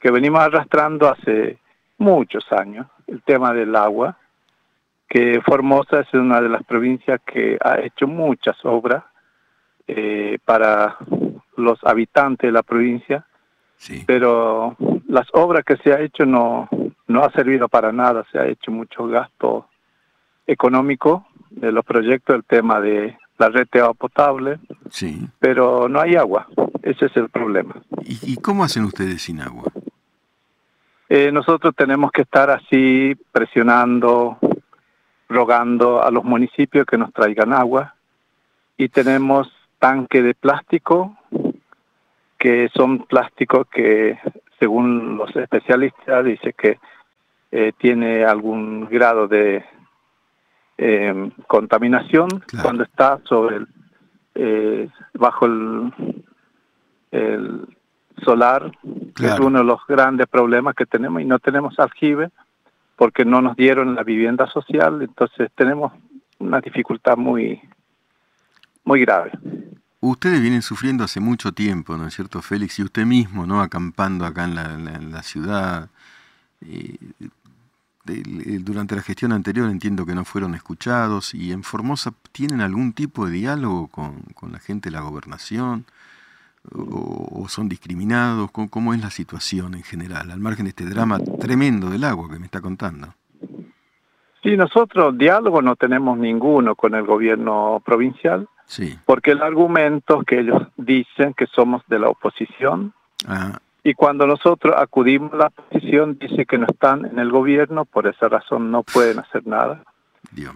que 0.00 0.10
venimos 0.10 0.40
arrastrando 0.40 1.08
hace 1.08 1.58
muchos 1.98 2.50
años, 2.50 2.86
el 3.06 3.22
tema 3.22 3.52
del 3.52 3.76
agua 3.76 4.16
que 5.10 5.42
Formosa 5.44 6.00
es 6.00 6.14
una 6.14 6.40
de 6.40 6.48
las 6.48 6.62
provincias 6.62 7.20
que 7.26 7.58
ha 7.60 7.80
hecho 7.80 8.06
muchas 8.06 8.56
obras 8.64 9.02
eh, 9.88 10.38
para 10.44 10.96
los 11.56 11.80
habitantes 11.82 12.46
de 12.46 12.52
la 12.52 12.62
provincia, 12.62 13.26
pero 14.06 14.76
las 15.08 15.26
obras 15.32 15.64
que 15.64 15.76
se 15.78 15.92
ha 15.92 16.00
hecho 16.00 16.24
no, 16.24 16.68
no 17.08 17.24
ha 17.24 17.32
servido 17.32 17.68
para 17.68 17.90
nada, 17.90 18.24
se 18.30 18.38
ha 18.38 18.46
hecho 18.46 18.70
mucho 18.70 19.08
gasto 19.08 19.66
económico 20.46 21.26
de 21.50 21.72
los 21.72 21.84
proyectos, 21.84 22.36
el 22.36 22.44
tema 22.44 22.80
de 22.80 23.18
la 23.36 23.48
red 23.48 23.66
de 23.72 23.80
agua 23.80 23.94
potable, 23.94 24.60
sí. 24.90 25.26
pero 25.40 25.88
no 25.88 26.00
hay 26.00 26.14
agua, 26.14 26.46
ese 26.82 27.06
es 27.06 27.16
el 27.16 27.28
problema. 27.30 27.74
¿Y, 28.04 28.36
cómo 28.36 28.62
hacen 28.62 28.84
ustedes 28.84 29.22
sin 29.22 29.40
agua? 29.40 29.64
Eh, 31.08 31.32
nosotros 31.32 31.74
tenemos 31.74 32.12
que 32.12 32.22
estar 32.22 32.48
así 32.50 33.16
presionando, 33.32 34.38
rogando 35.30 36.02
a 36.02 36.10
los 36.10 36.24
municipios 36.24 36.84
que 36.84 36.98
nos 36.98 37.12
traigan 37.12 37.52
agua. 37.54 37.94
Y 38.76 38.88
tenemos 38.88 39.50
tanque 39.78 40.22
de 40.22 40.34
plástico 40.34 41.16
que 42.36 42.68
son 42.74 43.04
plásticos 43.06 43.66
que 43.68 44.18
según 44.58 45.16
los 45.16 45.34
especialistas 45.36 46.24
dice 46.24 46.52
que 46.52 46.78
eh, 47.52 47.72
tiene 47.78 48.24
algún 48.24 48.86
grado 48.90 49.28
de 49.28 49.64
eh, 50.78 51.30
contaminación 51.46 52.28
Claro. 52.28 52.62
cuando 52.62 52.82
está 52.84 53.20
sobre 53.24 53.56
el, 53.56 53.68
eh, 54.34 54.88
bajo 55.14 55.46
el, 55.46 55.92
el 57.10 57.66
solar, 58.24 58.70
que 59.16 59.26
es 59.26 59.38
uno 59.40 59.58
de 59.60 59.64
los 59.64 59.80
grandes 59.86 60.26
problemas 60.26 60.74
que 60.74 60.86
tenemos 60.86 61.22
y 61.22 61.24
no 61.24 61.38
tenemos 61.38 61.78
aljibe 61.78 62.30
porque 63.00 63.24
no 63.24 63.40
nos 63.40 63.56
dieron 63.56 63.94
la 63.94 64.02
vivienda 64.02 64.46
social, 64.50 65.00
entonces 65.00 65.50
tenemos 65.54 65.90
una 66.38 66.60
dificultad 66.60 67.16
muy 67.16 67.58
muy 68.84 69.00
grave. 69.00 69.30
Ustedes 70.00 70.42
vienen 70.42 70.60
sufriendo 70.60 71.04
hace 71.04 71.18
mucho 71.18 71.52
tiempo, 71.52 71.96
¿no 71.96 72.06
es 72.06 72.14
cierto, 72.14 72.42
Félix? 72.42 72.78
Y 72.78 72.82
usted 72.82 73.06
mismo, 73.06 73.46
¿no? 73.46 73.62
Acampando 73.62 74.26
acá 74.26 74.44
en 74.44 75.12
la, 75.12 75.22
ciudad. 75.22 75.88
eh, 76.60 76.98
durante 78.04 78.96
la 78.96 79.02
gestión 79.02 79.32
anterior 79.32 79.70
entiendo 79.70 80.04
que 80.04 80.14
no 80.14 80.26
fueron 80.26 80.54
escuchados. 80.54 81.32
¿Y 81.32 81.52
en 81.52 81.62
Formosa 81.62 82.12
tienen 82.32 82.60
algún 82.60 82.92
tipo 82.92 83.24
de 83.24 83.32
diálogo 83.32 83.88
con, 83.88 84.20
con 84.34 84.52
la 84.52 84.58
gente 84.58 84.90
de 84.90 84.96
la 84.96 85.00
gobernación? 85.00 85.86
¿O, 86.74 87.42
o 87.42 87.48
son 87.48 87.68
discriminados? 87.68 88.50
¿Cómo, 88.50 88.68
cómo 88.68 88.92
es 88.94 89.00
la 89.00 89.10
situación 89.10 89.74
en 89.74 89.82
general? 89.82 90.30
Al 90.30 90.40
margen 90.40 90.64
de 90.66 90.70
este 90.70 90.84
drama 90.84 91.18
tremendo 91.40 91.88
del 91.90 92.04
agua 92.04 92.28
que 92.30 92.38
me 92.38 92.44
está 92.46 92.60
contando. 92.60 93.08
Sí, 94.42 94.56
nosotros 94.56 95.16
diálogo 95.18 95.60
no 95.62 95.76
tenemos 95.76 96.18
ninguno 96.18 96.74
con 96.74 96.94
el 96.94 97.04
gobierno 97.04 97.82
provincial 97.84 98.48
Sí. 98.66 98.96
porque 99.04 99.32
el 99.32 99.42
argumento 99.42 100.22
que 100.22 100.40
ellos 100.40 100.62
dicen 100.76 101.34
que 101.34 101.46
somos 101.46 101.82
de 101.88 101.98
la 101.98 102.08
oposición 102.08 102.92
Ah, 103.26 103.58
y 103.82 103.94
cuando 103.94 104.26
nosotros 104.26 104.74
acudimos 104.78 105.32
a 105.34 105.36
la 105.36 105.46
oposición 105.48 106.16
dice 106.20 106.46
que 106.46 106.56
no 106.56 106.66
están 106.70 107.04
en 107.04 107.18
el 107.18 107.30
gobierno, 107.30 107.84
por 107.84 108.06
esa 108.06 108.28
razón 108.28 108.70
no 108.70 108.82
pueden 108.82 109.18
hacer 109.18 109.46
nada. 109.46 109.82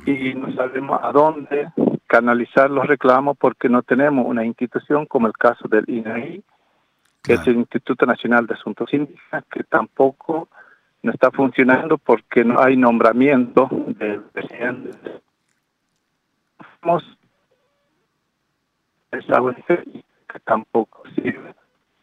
Y 0.06 0.34
no 0.34 0.52
sabemos 0.54 1.00
a 1.02 1.10
dónde 1.12 1.68
canalizar 2.06 2.70
los 2.70 2.86
reclamos 2.86 3.36
porque 3.38 3.68
no 3.68 3.82
tenemos 3.82 4.26
una 4.26 4.44
institución 4.44 5.06
como 5.06 5.26
el 5.26 5.32
caso 5.32 5.66
del 5.68 5.84
INAI, 5.88 6.42
que 7.22 7.34
es 7.34 7.46
el 7.46 7.56
Instituto 7.56 8.06
Nacional 8.06 8.46
de 8.46 8.54
Asuntos 8.54 8.92
Indígenas, 8.92 9.44
que 9.50 9.64
tampoco 9.64 10.48
no 11.02 11.10
está 11.12 11.30
funcionando 11.30 11.98
porque 11.98 12.44
no 12.44 12.60
hay 12.60 12.76
nombramiento 12.76 13.68
del 13.98 14.20
presidente. 14.22 14.90
Esa 19.10 19.40
que 20.28 20.40
tampoco 20.40 21.02
sirve 21.14 21.54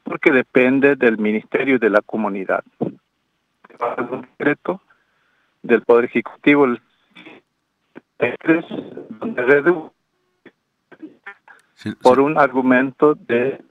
porque 0.04 0.32
depende 0.32 0.96
del 0.96 1.18
Ministerio 1.18 1.78
de 1.80 1.90
la 1.90 2.02
Comunidad. 2.02 2.64
Decreto 4.38 4.82
del 5.64 5.84
Poder 5.84 6.06
Ejecutivo, 6.06 6.66
el 6.66 6.82
3, 7.16 7.44
donde 7.94 7.94
reduce 7.94 8.10
Se- 8.10 8.11
por 12.02 12.20
un 12.20 12.38
argumento 12.38 13.16
de, 13.16 13.64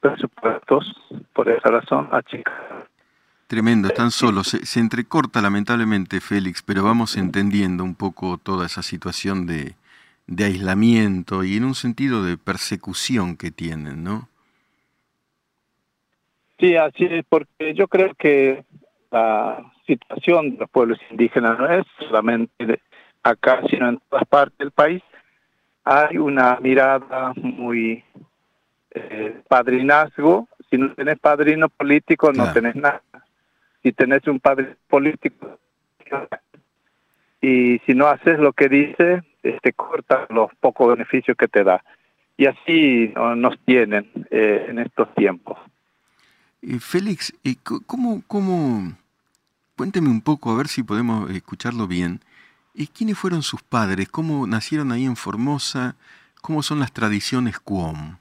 presupuestos, 0.00 0.92
por 1.32 1.48
esa 1.48 1.70
razón, 1.70 2.08
achicar. 2.12 2.86
Tremendo, 3.46 3.88
están 3.88 4.10
solos. 4.10 4.48
Se, 4.48 4.64
se 4.64 4.80
entrecorta 4.80 5.42
lamentablemente, 5.42 6.20
Félix, 6.20 6.62
pero 6.62 6.84
vamos 6.84 7.16
entendiendo 7.16 7.84
un 7.84 7.94
poco 7.94 8.38
toda 8.38 8.66
esa 8.66 8.82
situación 8.82 9.46
de, 9.46 9.74
de 10.26 10.44
aislamiento 10.44 11.44
y 11.44 11.56
en 11.56 11.64
un 11.64 11.74
sentido 11.74 12.24
de 12.24 12.38
persecución 12.38 13.36
que 13.36 13.50
tienen, 13.50 14.04
¿no? 14.04 14.28
Sí, 16.58 16.76
así 16.76 17.04
es, 17.04 17.24
porque 17.28 17.74
yo 17.74 17.88
creo 17.88 18.14
que 18.14 18.64
la 19.10 19.72
situación 19.86 20.52
de 20.52 20.58
los 20.58 20.70
pueblos 20.70 20.98
indígenas 21.10 21.58
no 21.58 21.68
es 21.68 21.84
solamente 22.08 22.80
acá, 23.22 23.60
sino 23.70 23.88
en 23.88 24.00
todas 24.08 24.26
partes 24.26 24.58
del 24.58 24.70
país. 24.70 25.02
Hay 25.84 26.18
una 26.18 26.58
mirada 26.60 27.32
muy 27.36 28.04
eh, 28.92 29.40
padrinazgo. 29.48 30.48
Si 30.70 30.78
no 30.78 30.92
tenés 30.94 31.18
padrino 31.18 31.68
político, 31.68 32.28
no 32.28 32.44
Claro. 32.44 32.52
tenés 32.52 32.76
nada. 32.76 33.02
Si 33.82 33.92
tenés 33.92 34.26
un 34.28 34.38
padrino 34.40 34.74
político, 34.88 35.58
y 37.40 37.78
si 37.86 37.94
no 37.94 38.06
haces 38.06 38.38
lo 38.38 38.52
que 38.52 38.68
dice, 38.68 39.22
te 39.62 39.72
corta 39.72 40.26
los 40.30 40.50
pocos 40.60 40.88
beneficios 40.94 41.36
que 41.36 41.48
te 41.48 41.64
da. 41.64 41.82
Y 42.36 42.46
así 42.46 43.12
no, 43.14 43.34
nos 43.34 43.58
tienen 43.64 44.08
eh, 44.30 44.66
en 44.68 44.78
estos 44.78 45.12
tiempos. 45.14 45.58
Eh, 46.62 46.78
Félix, 46.78 47.32
co- 47.64 47.80
¿cómo, 47.86 48.22
cómo, 48.28 48.92
cuénteme 49.76 50.08
un 50.08 50.20
poco, 50.20 50.50
a 50.52 50.56
ver 50.56 50.68
si 50.68 50.82
podemos 50.82 51.30
escucharlo 51.30 51.86
bien. 51.88 52.20
¿Y 52.74 52.86
quiénes 52.86 53.18
fueron 53.18 53.42
sus 53.42 53.62
padres? 53.62 54.08
¿Cómo 54.08 54.46
nacieron 54.46 54.92
ahí 54.92 55.04
en 55.04 55.16
Formosa? 55.16 55.96
¿Cómo 56.40 56.62
son 56.62 56.80
las 56.80 56.92
tradiciones 56.92 57.58
Cuom? 57.58 58.16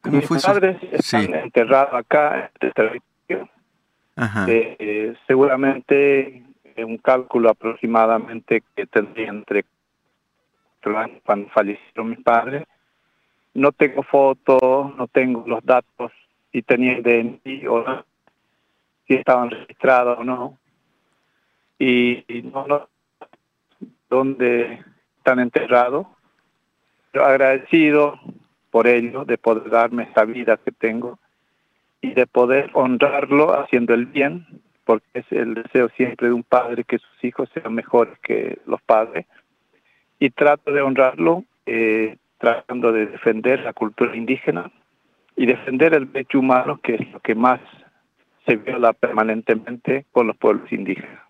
¿Cómo 0.00 0.16
Mis 0.16 0.26
fue 0.26 0.40
padres 0.40 0.78
están 0.92 1.34
enterrados 1.34 1.94
acá 1.94 2.38
en 2.38 2.44
este 2.54 2.70
territorio. 2.70 3.50
Ajá, 4.16 4.46
Eh, 4.48 4.76
eh, 4.78 5.16
seguramente 5.26 6.44
eh, 6.64 6.84
un 6.84 6.98
cálculo 6.98 7.50
aproximadamente 7.50 8.62
que 8.74 8.86
tendría 8.86 9.28
entre 9.28 9.64
cuatro 10.80 10.98
años 10.98 11.20
cuando 11.24 11.48
fallecieron 11.50 12.10
mis 12.10 12.20
padres. 12.20 12.64
No 13.54 13.72
tengo 13.72 14.02
fotos, 14.04 14.96
no 14.96 15.08
tengo 15.08 15.44
los 15.46 15.64
datos 15.64 16.12
si 16.52 16.62
tenían 16.62 17.02
DNI 17.02 17.66
o 17.66 17.82
no, 17.82 18.04
si 19.06 19.14
estaban 19.14 19.50
registrados 19.50 20.18
o 20.20 20.24
no. 20.24 20.58
Y, 21.78 22.24
no, 22.52 22.66
no, 22.66 22.88
dónde 24.08 24.82
están 25.18 25.40
enterrados. 25.40 26.06
Pero 27.12 27.24
agradecido 27.24 28.18
por 28.70 28.86
ello, 28.86 29.24
de 29.24 29.38
poder 29.38 29.70
darme 29.70 30.04
esta 30.04 30.24
vida 30.24 30.58
que 30.58 30.72
tengo 30.72 31.18
y 32.00 32.12
de 32.12 32.26
poder 32.26 32.70
honrarlo 32.74 33.58
haciendo 33.58 33.94
el 33.94 34.06
bien, 34.06 34.46
porque 34.84 35.06
es 35.14 35.24
el 35.30 35.54
deseo 35.54 35.88
siempre 35.90 36.28
de 36.28 36.34
un 36.34 36.42
padre 36.42 36.84
que 36.84 36.98
sus 36.98 37.24
hijos 37.24 37.48
sean 37.54 37.74
mejores 37.74 38.18
que 38.20 38.58
los 38.66 38.80
padres. 38.82 39.26
Y 40.18 40.30
trato 40.30 40.72
de 40.72 40.82
honrarlo 40.82 41.44
eh, 41.66 42.16
tratando 42.38 42.92
de 42.92 43.06
defender 43.06 43.60
la 43.60 43.72
cultura 43.72 44.16
indígena 44.16 44.70
y 45.36 45.46
defender 45.46 45.94
el 45.94 46.10
derecho 46.10 46.38
humano, 46.40 46.80
que 46.82 46.94
es 46.94 47.12
lo 47.12 47.20
que 47.20 47.34
más 47.34 47.60
se 48.46 48.56
viola 48.56 48.92
permanentemente 48.92 50.06
con 50.12 50.28
los 50.28 50.36
pueblos 50.36 50.70
indígenas. 50.72 51.27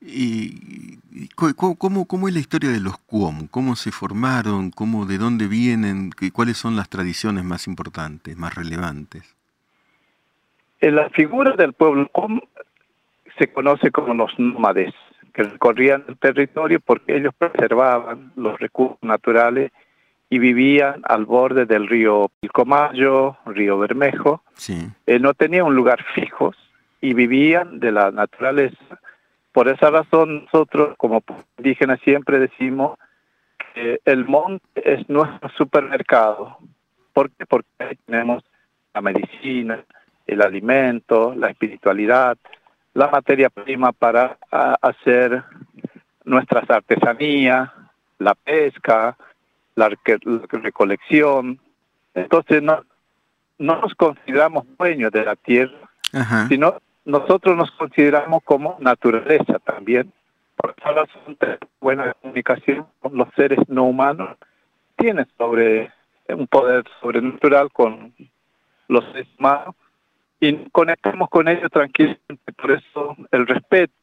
¿Y, 0.00 0.98
y 1.12 1.28
cómo, 1.34 2.06
cómo 2.06 2.28
es 2.28 2.34
la 2.34 2.40
historia 2.40 2.70
de 2.70 2.80
los 2.80 2.98
Cuom? 2.98 3.46
¿Cómo 3.48 3.76
se 3.76 3.90
formaron? 3.90 4.70
¿Cómo, 4.70 5.06
¿De 5.06 5.18
dónde 5.18 5.46
vienen? 5.48 6.10
¿Qué- 6.10 6.30
¿Cuáles 6.30 6.58
son 6.58 6.76
las 6.76 6.88
tradiciones 6.88 7.44
más 7.44 7.66
importantes, 7.66 8.36
más 8.36 8.54
relevantes? 8.54 9.34
La 10.80 11.08
figura 11.10 11.52
del 11.56 11.72
pueblo 11.72 12.08
com 12.12 12.40
se 13.38 13.48
conoce 13.52 13.90
como 13.90 14.14
los 14.14 14.30
nómades, 14.38 14.94
que 15.32 15.42
recorrían 15.42 16.04
el 16.08 16.16
territorio 16.18 16.80
porque 16.80 17.16
ellos 17.16 17.34
preservaban 17.36 18.32
los 18.36 18.58
recursos 18.60 18.98
naturales 19.02 19.72
y 20.28 20.38
vivían 20.38 21.00
al 21.04 21.24
borde 21.24 21.66
del 21.66 21.88
río 21.88 22.30
Pilcomayo, 22.40 23.36
río 23.46 23.78
Bermejo. 23.78 24.42
Sí, 24.54 24.88
Eh, 25.06 25.18
no 25.18 25.34
tenían 25.34 25.66
un 25.66 25.74
lugar 25.74 26.04
fijo 26.14 26.52
y 27.00 27.14
vivían 27.14 27.80
de 27.80 27.92
la 27.92 28.10
naturaleza. 28.10 29.00
Por 29.56 29.68
esa 29.68 29.88
razón 29.88 30.44
nosotros 30.44 30.94
como 30.98 31.22
indígenas 31.56 31.98
siempre 32.04 32.38
decimos 32.38 32.98
que 33.72 34.00
el 34.04 34.26
monte 34.26 34.66
es 34.84 35.08
nuestro 35.08 35.48
supermercado. 35.56 36.58
¿Por 37.14 37.30
qué? 37.30 37.46
Porque 37.46 37.66
ahí 37.78 37.96
tenemos 38.04 38.44
la 38.92 39.00
medicina, 39.00 39.82
el 40.26 40.42
alimento, 40.42 41.34
la 41.34 41.48
espiritualidad, 41.48 42.36
la 42.92 43.08
materia 43.08 43.48
prima 43.48 43.92
para 43.92 44.36
hacer 44.82 45.42
nuestras 46.26 46.68
artesanías, 46.68 47.70
la 48.18 48.34
pesca, 48.34 49.16
la, 49.74 49.88
recolección. 50.50 51.58
Entonces 52.12 52.62
no, 52.62 52.84
no 53.56 53.80
nos 53.80 53.94
consideramos 53.94 54.66
dueños 54.76 55.10
de 55.12 55.24
la 55.24 55.34
tierra, 55.34 55.78
ajá, 56.12 56.46
sino 56.46 56.76
nosotros 57.06 57.56
nos 57.56 57.70
consideramos 57.70 58.42
como 58.44 58.76
naturaleza 58.80 59.58
también. 59.60 60.12
Por 60.56 60.74
esa 60.76 60.90
razón, 60.90 61.36
tener 61.36 61.60
buena 61.80 62.12
comunicación 62.14 62.86
con 63.00 63.16
los 63.16 63.28
seres 63.36 63.60
no 63.68 63.84
humanos 63.84 64.36
tiene 64.96 65.24
sobre 65.38 65.92
un 66.28 66.46
poder 66.48 66.84
sobrenatural 67.00 67.70
con 67.72 68.12
los 68.88 69.04
seres 69.12 69.28
humanos 69.38 69.76
y 70.40 70.68
conectamos 70.70 71.28
con 71.30 71.48
ellos 71.48 71.70
tranquilamente. 71.70 72.52
Por 72.56 72.72
eso 72.72 73.16
el 73.30 73.46
respeto 73.46 73.94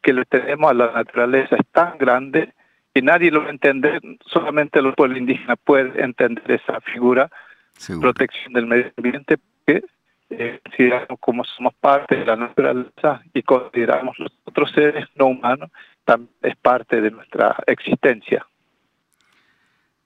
que 0.00 0.12
le 0.12 0.24
tenemos 0.24 0.70
a 0.70 0.74
la 0.74 0.92
naturaleza 0.92 1.56
es 1.56 1.66
tan 1.72 1.98
grande 1.98 2.52
que 2.94 3.02
nadie 3.02 3.32
lo 3.32 3.40
va 3.40 3.48
a 3.48 3.50
entender, 3.50 4.00
solamente 4.26 4.80
los 4.80 4.94
pueblos 4.94 5.18
indígenas 5.18 5.58
pueden 5.64 5.92
entender 5.98 6.52
esa 6.52 6.80
figura 6.82 7.28
seguro. 7.72 8.12
protección 8.12 8.52
del 8.52 8.66
medio 8.66 8.92
ambiente, 8.96 9.38
porque 9.38 9.84
eh, 10.30 10.60
consideramos 10.62 11.18
como 11.20 11.44
somos 11.44 11.74
parte 11.74 12.16
de 12.16 12.26
la 12.26 12.36
naturaleza 12.36 13.22
y 13.32 13.42
consideramos 13.42 14.18
los 14.18 14.32
otros 14.44 14.70
seres 14.72 15.06
no 15.14 15.26
humanos 15.26 15.70
también 16.04 16.30
es 16.42 16.56
parte 16.56 17.00
de 17.00 17.10
nuestra 17.10 17.56
existencia. 17.66 18.46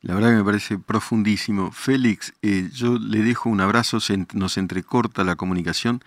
La 0.01 0.15
verdad 0.17 0.31
que 0.31 0.37
me 0.37 0.45
parece 0.45 0.79
profundísimo. 0.79 1.71
Félix, 1.71 2.35
eh, 2.43 2.69
yo 2.73 2.99
le 2.99 3.19
dejo 3.19 3.49
un 3.49 3.61
abrazo, 3.61 4.01
se, 4.01 4.27
nos 4.35 4.59
entrecorta 4.59 5.23
la 5.23 5.37
comunicación. 5.37 6.03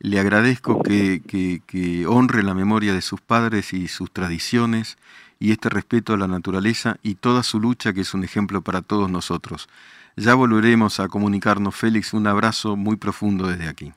Le 0.00 0.18
agradezco 0.18 0.82
que, 0.82 1.22
que, 1.24 2.06
honre 2.06 2.42
la 2.42 2.54
memoria 2.54 2.92
de 2.92 3.00
sus 3.00 3.20
padres 3.20 3.72
y 3.72 3.86
sus 3.86 4.12
tradiciones 4.12 4.98
y 5.38 5.52
este 5.52 5.68
respeto 5.68 6.12
a 6.12 6.16
la 6.16 6.26
naturaleza 6.26 6.96
y 7.02 7.14
toda 7.14 7.44
su 7.44 7.60
lucha 7.60 7.92
que 7.92 8.00
es 8.00 8.14
un 8.14 8.24
ejemplo 8.24 8.62
para 8.62 8.82
todos 8.82 9.08
nosotros. 9.10 9.68
Ya 10.16 10.34
volveremos 10.34 10.98
a 10.98 11.08
comunicarnos, 11.08 11.74
Félix. 11.74 12.14
Un 12.14 12.26
abrazo 12.26 12.74
muy 12.74 12.96
profundo 12.96 13.46
desde 13.48 13.68
aquí. 13.68 13.92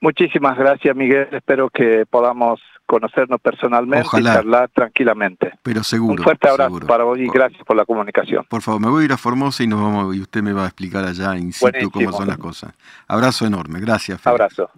Muchísimas 0.00 0.56
gracias, 0.56 0.96
Miguel. 0.96 1.28
Espero 1.30 1.68
que 1.68 2.06
podamos 2.06 2.58
conocernos 2.86 3.40
personalmente 3.40 4.08
y 4.18 4.22
charlar 4.24 4.70
tranquilamente. 4.70 5.52
Pero 5.62 5.84
seguro. 5.84 6.14
Un 6.14 6.24
fuerte 6.24 6.48
abrazo 6.48 6.80
para 6.80 7.04
vos 7.04 7.18
y 7.18 7.28
gracias 7.28 7.62
por 7.64 7.76
la 7.76 7.84
comunicación. 7.84 8.44
Por 8.48 8.62
favor, 8.62 8.80
me 8.80 8.88
voy 8.88 9.02
a 9.02 9.04
ir 9.04 9.12
a 9.12 9.18
Formosa 9.18 9.62
y 9.62 9.66
nos 9.66 9.80
vamos 9.80 10.16
y 10.16 10.20
usted 10.20 10.42
me 10.42 10.52
va 10.52 10.64
a 10.64 10.66
explicar 10.66 11.04
allá 11.04 11.36
in 11.36 11.52
situ 11.52 11.90
cómo 11.90 12.12
son 12.12 12.26
las 12.26 12.38
cosas. 12.38 12.72
Abrazo 13.06 13.46
enorme. 13.46 13.78
Gracias, 13.78 14.20
Félix. 14.20 14.40
Abrazo. 14.40 14.70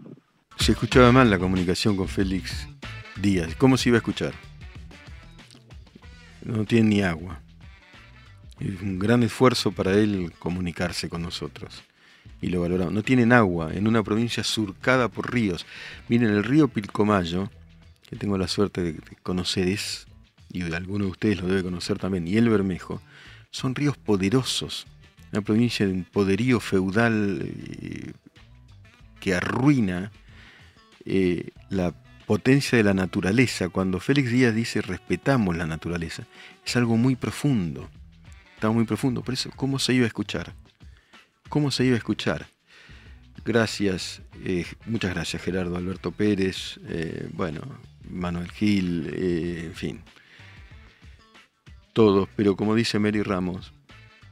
Se 0.56 0.72
escuchaba 0.72 1.12
mal 1.12 1.30
la 1.30 1.38
comunicación 1.38 1.96
con 1.96 2.08
Félix 2.08 2.68
Díaz. 3.16 3.54
¿Cómo 3.54 3.76
se 3.76 3.88
iba 3.88 3.96
a 3.96 4.00
escuchar? 4.00 4.32
No 6.44 6.64
tiene 6.64 6.88
ni 6.88 7.02
agua. 7.02 7.40
Es 8.62 8.80
un 8.80 8.98
gran 8.98 9.24
esfuerzo 9.24 9.72
para 9.72 9.92
él 9.94 10.32
comunicarse 10.38 11.08
con 11.08 11.22
nosotros. 11.22 11.82
Y 12.40 12.48
lo 12.48 12.60
valoramos. 12.60 12.92
No 12.92 13.02
tienen 13.02 13.32
agua 13.32 13.72
en 13.74 13.88
una 13.88 14.04
provincia 14.04 14.44
surcada 14.44 15.08
por 15.08 15.32
ríos. 15.32 15.66
Miren, 16.08 16.30
el 16.30 16.44
río 16.44 16.68
Pilcomayo, 16.68 17.50
que 18.08 18.14
tengo 18.14 18.38
la 18.38 18.46
suerte 18.46 18.82
de 18.82 19.00
conocer, 19.22 19.66
es, 19.66 20.06
y 20.52 20.62
alguno 20.72 21.06
de 21.06 21.10
ustedes 21.10 21.40
lo 21.40 21.48
debe 21.48 21.64
conocer 21.64 21.98
también, 21.98 22.28
y 22.28 22.36
el 22.36 22.48
Bermejo, 22.48 23.02
son 23.50 23.74
ríos 23.74 23.96
poderosos. 23.96 24.86
Una 25.32 25.42
provincia 25.42 25.84
de 25.84 25.92
un 25.92 26.04
poderío 26.04 26.60
feudal 26.60 27.42
eh, 27.42 28.12
que 29.18 29.34
arruina 29.34 30.12
eh, 31.04 31.50
la 31.68 31.94
potencia 32.26 32.78
de 32.78 32.84
la 32.84 32.94
naturaleza. 32.94 33.70
Cuando 33.70 33.98
Félix 33.98 34.30
Díaz 34.30 34.54
dice 34.54 34.82
respetamos 34.82 35.56
la 35.56 35.66
naturaleza, 35.66 36.26
es 36.64 36.76
algo 36.76 36.96
muy 36.96 37.16
profundo 37.16 37.88
estaba 38.62 38.74
muy 38.74 38.84
profundo. 38.84 39.22
Por 39.22 39.34
eso, 39.34 39.50
¿cómo 39.56 39.80
se 39.80 39.92
iba 39.92 40.04
a 40.04 40.06
escuchar? 40.06 40.54
¿Cómo 41.48 41.72
se 41.72 41.84
iba 41.84 41.94
a 41.94 41.98
escuchar? 41.98 42.46
Gracias, 43.44 44.22
eh, 44.44 44.64
muchas 44.86 45.12
gracias 45.14 45.42
Gerardo 45.42 45.76
Alberto 45.76 46.12
Pérez, 46.12 46.78
eh, 46.86 47.28
bueno, 47.32 47.60
Manuel 48.08 48.52
Gil, 48.52 49.10
eh, 49.12 49.64
en 49.64 49.74
fin. 49.74 50.00
Todos, 51.92 52.28
pero 52.36 52.54
como 52.54 52.76
dice 52.76 53.00
Mary 53.00 53.24
Ramos, 53.24 53.72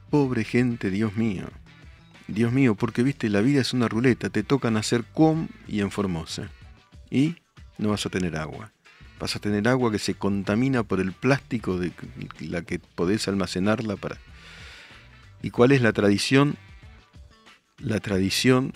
pobre 0.09 0.45
gente, 0.45 0.89
Dios 0.89 1.17
mío. 1.17 1.49
Dios 2.29 2.53
mío, 2.53 2.75
porque 2.75 3.03
viste, 3.03 3.29
la 3.29 3.41
vida 3.41 3.59
es 3.59 3.73
una 3.73 3.89
ruleta, 3.89 4.29
te 4.29 4.43
tocan 4.43 4.77
hacer 4.77 5.03
com 5.13 5.49
y 5.67 5.81
en 5.81 5.91
Formosa. 5.91 6.49
Y 7.09 7.35
no 7.77 7.89
vas 7.89 8.05
a 8.05 8.09
tener 8.09 8.37
agua 8.37 8.71
vas 9.21 9.35
a 9.35 9.39
tener 9.39 9.67
agua 9.67 9.91
que 9.91 9.99
se 9.99 10.15
contamina 10.15 10.81
por 10.81 10.99
el 10.99 11.13
plástico 11.13 11.77
de 11.77 11.93
la 12.39 12.63
que 12.63 12.79
podés 12.79 13.27
almacenarla 13.27 13.95
para... 13.95 14.17
¿Y 15.43 15.51
cuál 15.51 15.71
es 15.71 15.81
la 15.83 15.93
tradición? 15.93 16.55
La 17.77 17.99
tradición 17.99 18.73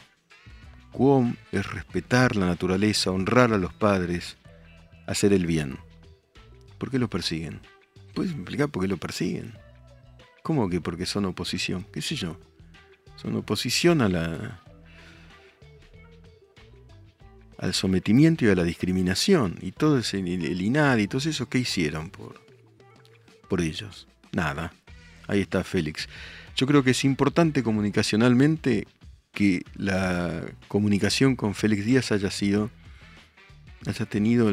cuom 0.92 1.36
es 1.52 1.66
respetar 1.66 2.36
la 2.36 2.46
naturaleza, 2.46 3.10
honrar 3.10 3.54
a 3.54 3.58
los 3.58 3.74
padres, 3.74 4.38
hacer 5.08 5.34
el 5.34 5.48
bien. 5.48 5.80
¿Por 6.78 6.92
qué 6.92 7.00
lo 7.00 7.10
persiguen? 7.10 7.60
¿Puedes 8.14 8.32
explicar 8.32 8.70
por 8.70 8.84
qué 8.84 8.88
lo 8.88 8.98
persiguen? 8.98 9.54
¿Cómo 10.44 10.70
que 10.70 10.80
porque 10.80 11.08
son 11.08 11.26
oposición? 11.26 11.88
¿Qué 11.92 12.04
sé 12.04 12.16
yo? 12.16 12.38
Son 13.16 13.36
oposición 13.36 14.02
a 14.02 14.10
la, 14.10 14.62
al 17.58 17.74
sometimiento 17.74 18.46
y 18.46 18.50
a 18.50 18.56
la 18.56 18.64
discriminación. 18.64 19.58
Y 19.62 19.72
todo 19.72 19.98
ese, 20.00 20.20
el 20.20 20.62
INAD 20.62 20.98
y 21.00 21.08
todo 21.08 21.30
eso, 21.30 21.48
¿qué 21.50 21.60
hicieron 21.60 22.10
por, 22.10 22.42
por 23.48 23.62
ellos? 23.62 24.08
Nada. 24.32 24.74
Ahí 25.28 25.42
está 25.42 25.64
Félix. 25.64 26.08
Yo 26.56 26.68
creo 26.68 26.84
que 26.84 26.92
es 26.92 27.04
importante 27.04 27.64
comunicacionalmente 27.64 28.88
que 29.32 29.64
la 29.76 30.44
comunicación 30.68 31.36
con 31.36 31.54
Félix 31.56 31.86
Díaz 31.86 32.12
haya 32.12 32.32
sido, 32.32 32.72
haya 33.86 34.06
tenido 34.06 34.50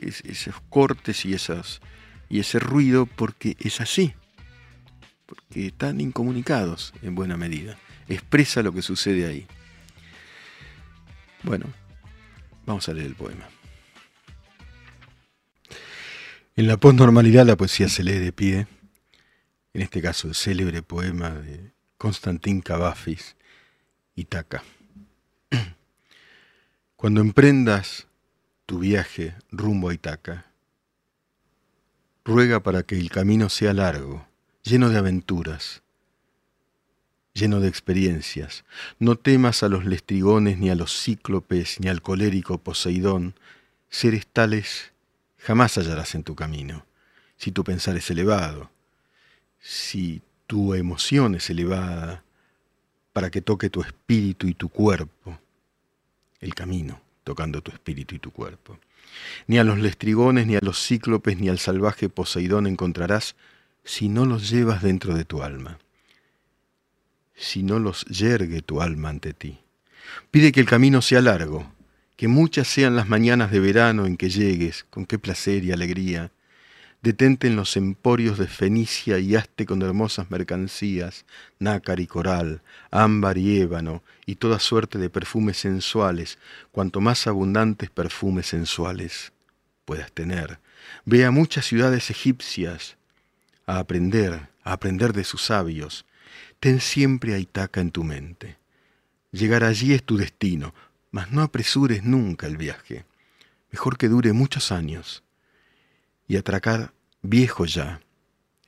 esos 0.00 0.54
cortes 0.68 1.24
y, 1.24 1.34
esas, 1.34 1.80
y 2.28 2.40
ese 2.40 2.58
ruido 2.58 3.06
porque 3.06 3.56
es 3.60 3.80
así. 3.80 4.14
Porque 5.26 5.68
están 5.68 6.00
incomunicados 6.00 6.92
en 7.02 7.14
buena 7.14 7.36
medida. 7.36 7.78
Expresa 8.08 8.62
lo 8.62 8.72
que 8.72 8.82
sucede 8.82 9.26
ahí. 9.26 9.46
Bueno, 11.44 11.66
vamos 12.64 12.88
a 12.88 12.94
leer 12.94 13.06
el 13.06 13.14
poema. 13.14 13.46
En 16.56 16.66
la 16.66 16.78
postnormalidad 16.78 17.44
la 17.44 17.56
poesía 17.56 17.88
se 17.90 18.02
lee 18.02 18.18
de 18.18 18.32
pie, 18.32 18.66
en 19.74 19.82
este 19.82 20.00
caso 20.00 20.28
el 20.28 20.34
célebre 20.34 20.82
poema 20.82 21.30
de 21.30 21.72
Constantín 21.98 22.62
Cavafis, 22.62 23.36
Itaca. 24.14 24.62
Cuando 26.96 27.20
emprendas 27.20 28.06
tu 28.64 28.78
viaje 28.78 29.34
rumbo 29.50 29.90
a 29.90 29.94
Itaca, 29.94 30.46
ruega 32.24 32.62
para 32.62 32.84
que 32.84 32.96
el 32.96 33.10
camino 33.10 33.50
sea 33.50 33.74
largo, 33.74 34.26
lleno 34.62 34.88
de 34.88 34.96
aventuras, 34.96 35.82
lleno 37.34 37.58
de 37.58 37.66
experiencias. 37.66 38.64
No 39.00 39.16
temas 39.16 39.64
a 39.64 39.68
los 39.68 39.84
lestrigones, 39.84 40.56
ni 40.58 40.70
a 40.70 40.76
los 40.76 40.96
cíclopes, 41.02 41.80
ni 41.80 41.88
al 41.88 42.00
colérico 42.00 42.58
Poseidón. 42.58 43.34
Seres 43.90 44.28
tales 44.28 44.92
jamás 45.38 45.76
hallarás 45.76 46.14
en 46.14 46.22
tu 46.22 46.36
camino, 46.36 46.86
si 47.36 47.50
tu 47.50 47.64
pensar 47.64 47.96
es 47.96 48.08
elevado, 48.08 48.70
si 49.60 50.22
tu 50.46 50.74
emoción 50.74 51.34
es 51.34 51.50
elevada, 51.50 52.22
para 53.12 53.30
que 53.30 53.42
toque 53.42 53.68
tu 53.68 53.82
espíritu 53.82 54.46
y 54.46 54.54
tu 54.54 54.68
cuerpo, 54.68 55.38
el 56.40 56.54
camino 56.54 57.00
tocando 57.24 57.62
tu 57.62 57.72
espíritu 57.72 58.14
y 58.14 58.20
tu 58.20 58.30
cuerpo. 58.30 58.78
Ni 59.48 59.58
a 59.58 59.64
los 59.64 59.78
lestrigones, 59.78 60.46
ni 60.46 60.56
a 60.56 60.60
los 60.62 60.78
cíclopes, 60.78 61.38
ni 61.38 61.48
al 61.48 61.58
salvaje 61.58 62.08
Poseidón 62.08 62.66
encontrarás 62.66 63.34
si 63.82 64.08
no 64.08 64.24
los 64.24 64.50
llevas 64.50 64.82
dentro 64.82 65.14
de 65.14 65.24
tu 65.24 65.42
alma 65.42 65.78
si 67.34 67.62
no 67.62 67.78
los 67.78 68.04
yergue 68.06 68.62
tu 68.62 68.80
alma 68.80 69.08
ante 69.08 69.34
ti. 69.34 69.58
Pide 70.30 70.52
que 70.52 70.60
el 70.60 70.66
camino 70.66 71.02
sea 71.02 71.20
largo, 71.20 71.72
que 72.16 72.28
muchas 72.28 72.68
sean 72.68 72.96
las 72.96 73.08
mañanas 73.08 73.50
de 73.50 73.60
verano 73.60 74.06
en 74.06 74.16
que 74.16 74.30
llegues, 74.30 74.86
con 74.90 75.06
qué 75.06 75.18
placer 75.18 75.64
y 75.64 75.72
alegría. 75.72 76.30
Detente 77.02 77.48
en 77.48 77.56
los 77.56 77.76
emporios 77.76 78.38
de 78.38 78.46
Fenicia 78.46 79.18
y 79.18 79.36
hazte 79.36 79.66
con 79.66 79.82
hermosas 79.82 80.30
mercancías, 80.30 81.26
nácar 81.58 82.00
y 82.00 82.06
coral, 82.06 82.62
ámbar 82.90 83.36
y 83.36 83.60
ébano, 83.60 84.02
y 84.24 84.36
toda 84.36 84.58
suerte 84.58 84.98
de 84.98 85.10
perfumes 85.10 85.58
sensuales, 85.58 86.38
cuanto 86.72 87.00
más 87.00 87.26
abundantes 87.26 87.90
perfumes 87.90 88.46
sensuales 88.46 89.32
puedas 89.84 90.12
tener. 90.12 90.58
Ve 91.04 91.24
a 91.24 91.30
muchas 91.30 91.66
ciudades 91.66 92.10
egipcias 92.10 92.96
a 93.66 93.78
aprender, 93.78 94.48
a 94.62 94.72
aprender 94.72 95.12
de 95.12 95.24
sus 95.24 95.42
sabios, 95.42 96.06
Ten 96.64 96.80
siempre 96.80 97.34
a 97.34 97.38
Itaca 97.38 97.82
en 97.82 97.90
tu 97.90 98.04
mente. 98.04 98.56
Llegar 99.32 99.64
allí 99.64 99.92
es 99.92 100.02
tu 100.02 100.16
destino, 100.16 100.72
mas 101.10 101.30
no 101.30 101.42
apresures 101.42 102.04
nunca 102.04 102.46
el 102.46 102.56
viaje. 102.56 103.04
Mejor 103.70 103.98
que 103.98 104.08
dure 104.08 104.32
muchos 104.32 104.72
años 104.72 105.22
y 106.26 106.36
atracar 106.36 106.94
viejo 107.20 107.66
ya 107.66 108.00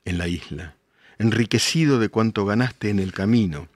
en 0.05 0.19
la 0.19 0.27
isla, 0.27 0.75
enriquecido 1.17 1.97
de 1.97 2.09
cuanto 2.09 2.45
ganaste 2.45 2.91
en 2.91 2.99
el 2.99 3.13
camino, 3.13 3.67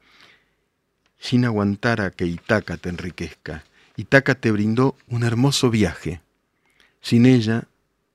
sin 1.17 1.43
aguantar 1.43 1.99
a 1.99 2.11
que 2.11 2.28
Itaca 2.28 2.78
te 2.78 2.89
enriquezca. 2.89 3.63
Itaca 3.95 4.36
te 4.36 4.51
brindó 4.51 4.95
un 5.07 5.24
hermoso 5.24 5.72
viaje. 5.72 6.22
Sin 7.01 7.26
ella 7.26 7.63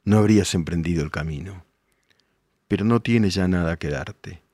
no 0.04 0.18
habrías 0.18 0.54
emprendido 0.54 1.02
el 1.02 1.10
camino. 1.10 1.64
Pero 2.68 2.84
no 2.84 3.00
tiene 3.02 3.28
ya 3.28 3.48
nada 3.48 3.76
que 3.76 3.88
darte 3.88 4.45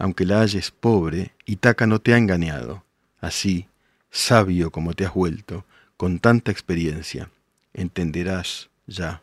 aunque 0.00 0.24
la 0.24 0.40
halles 0.40 0.70
pobre, 0.70 1.32
Itaca 1.44 1.86
no 1.86 2.00
te 2.00 2.14
ha 2.14 2.16
engañado. 2.16 2.82
Así, 3.20 3.68
sabio 4.10 4.70
como 4.70 4.94
te 4.94 5.04
has 5.04 5.12
vuelto, 5.12 5.66
con 5.98 6.20
tanta 6.20 6.50
experiencia, 6.50 7.30
entenderás 7.74 8.70
ya 8.86 9.20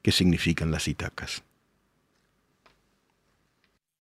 qué 0.00 0.12
significan 0.12 0.70
las 0.70 0.86
Itacas. 0.86 1.42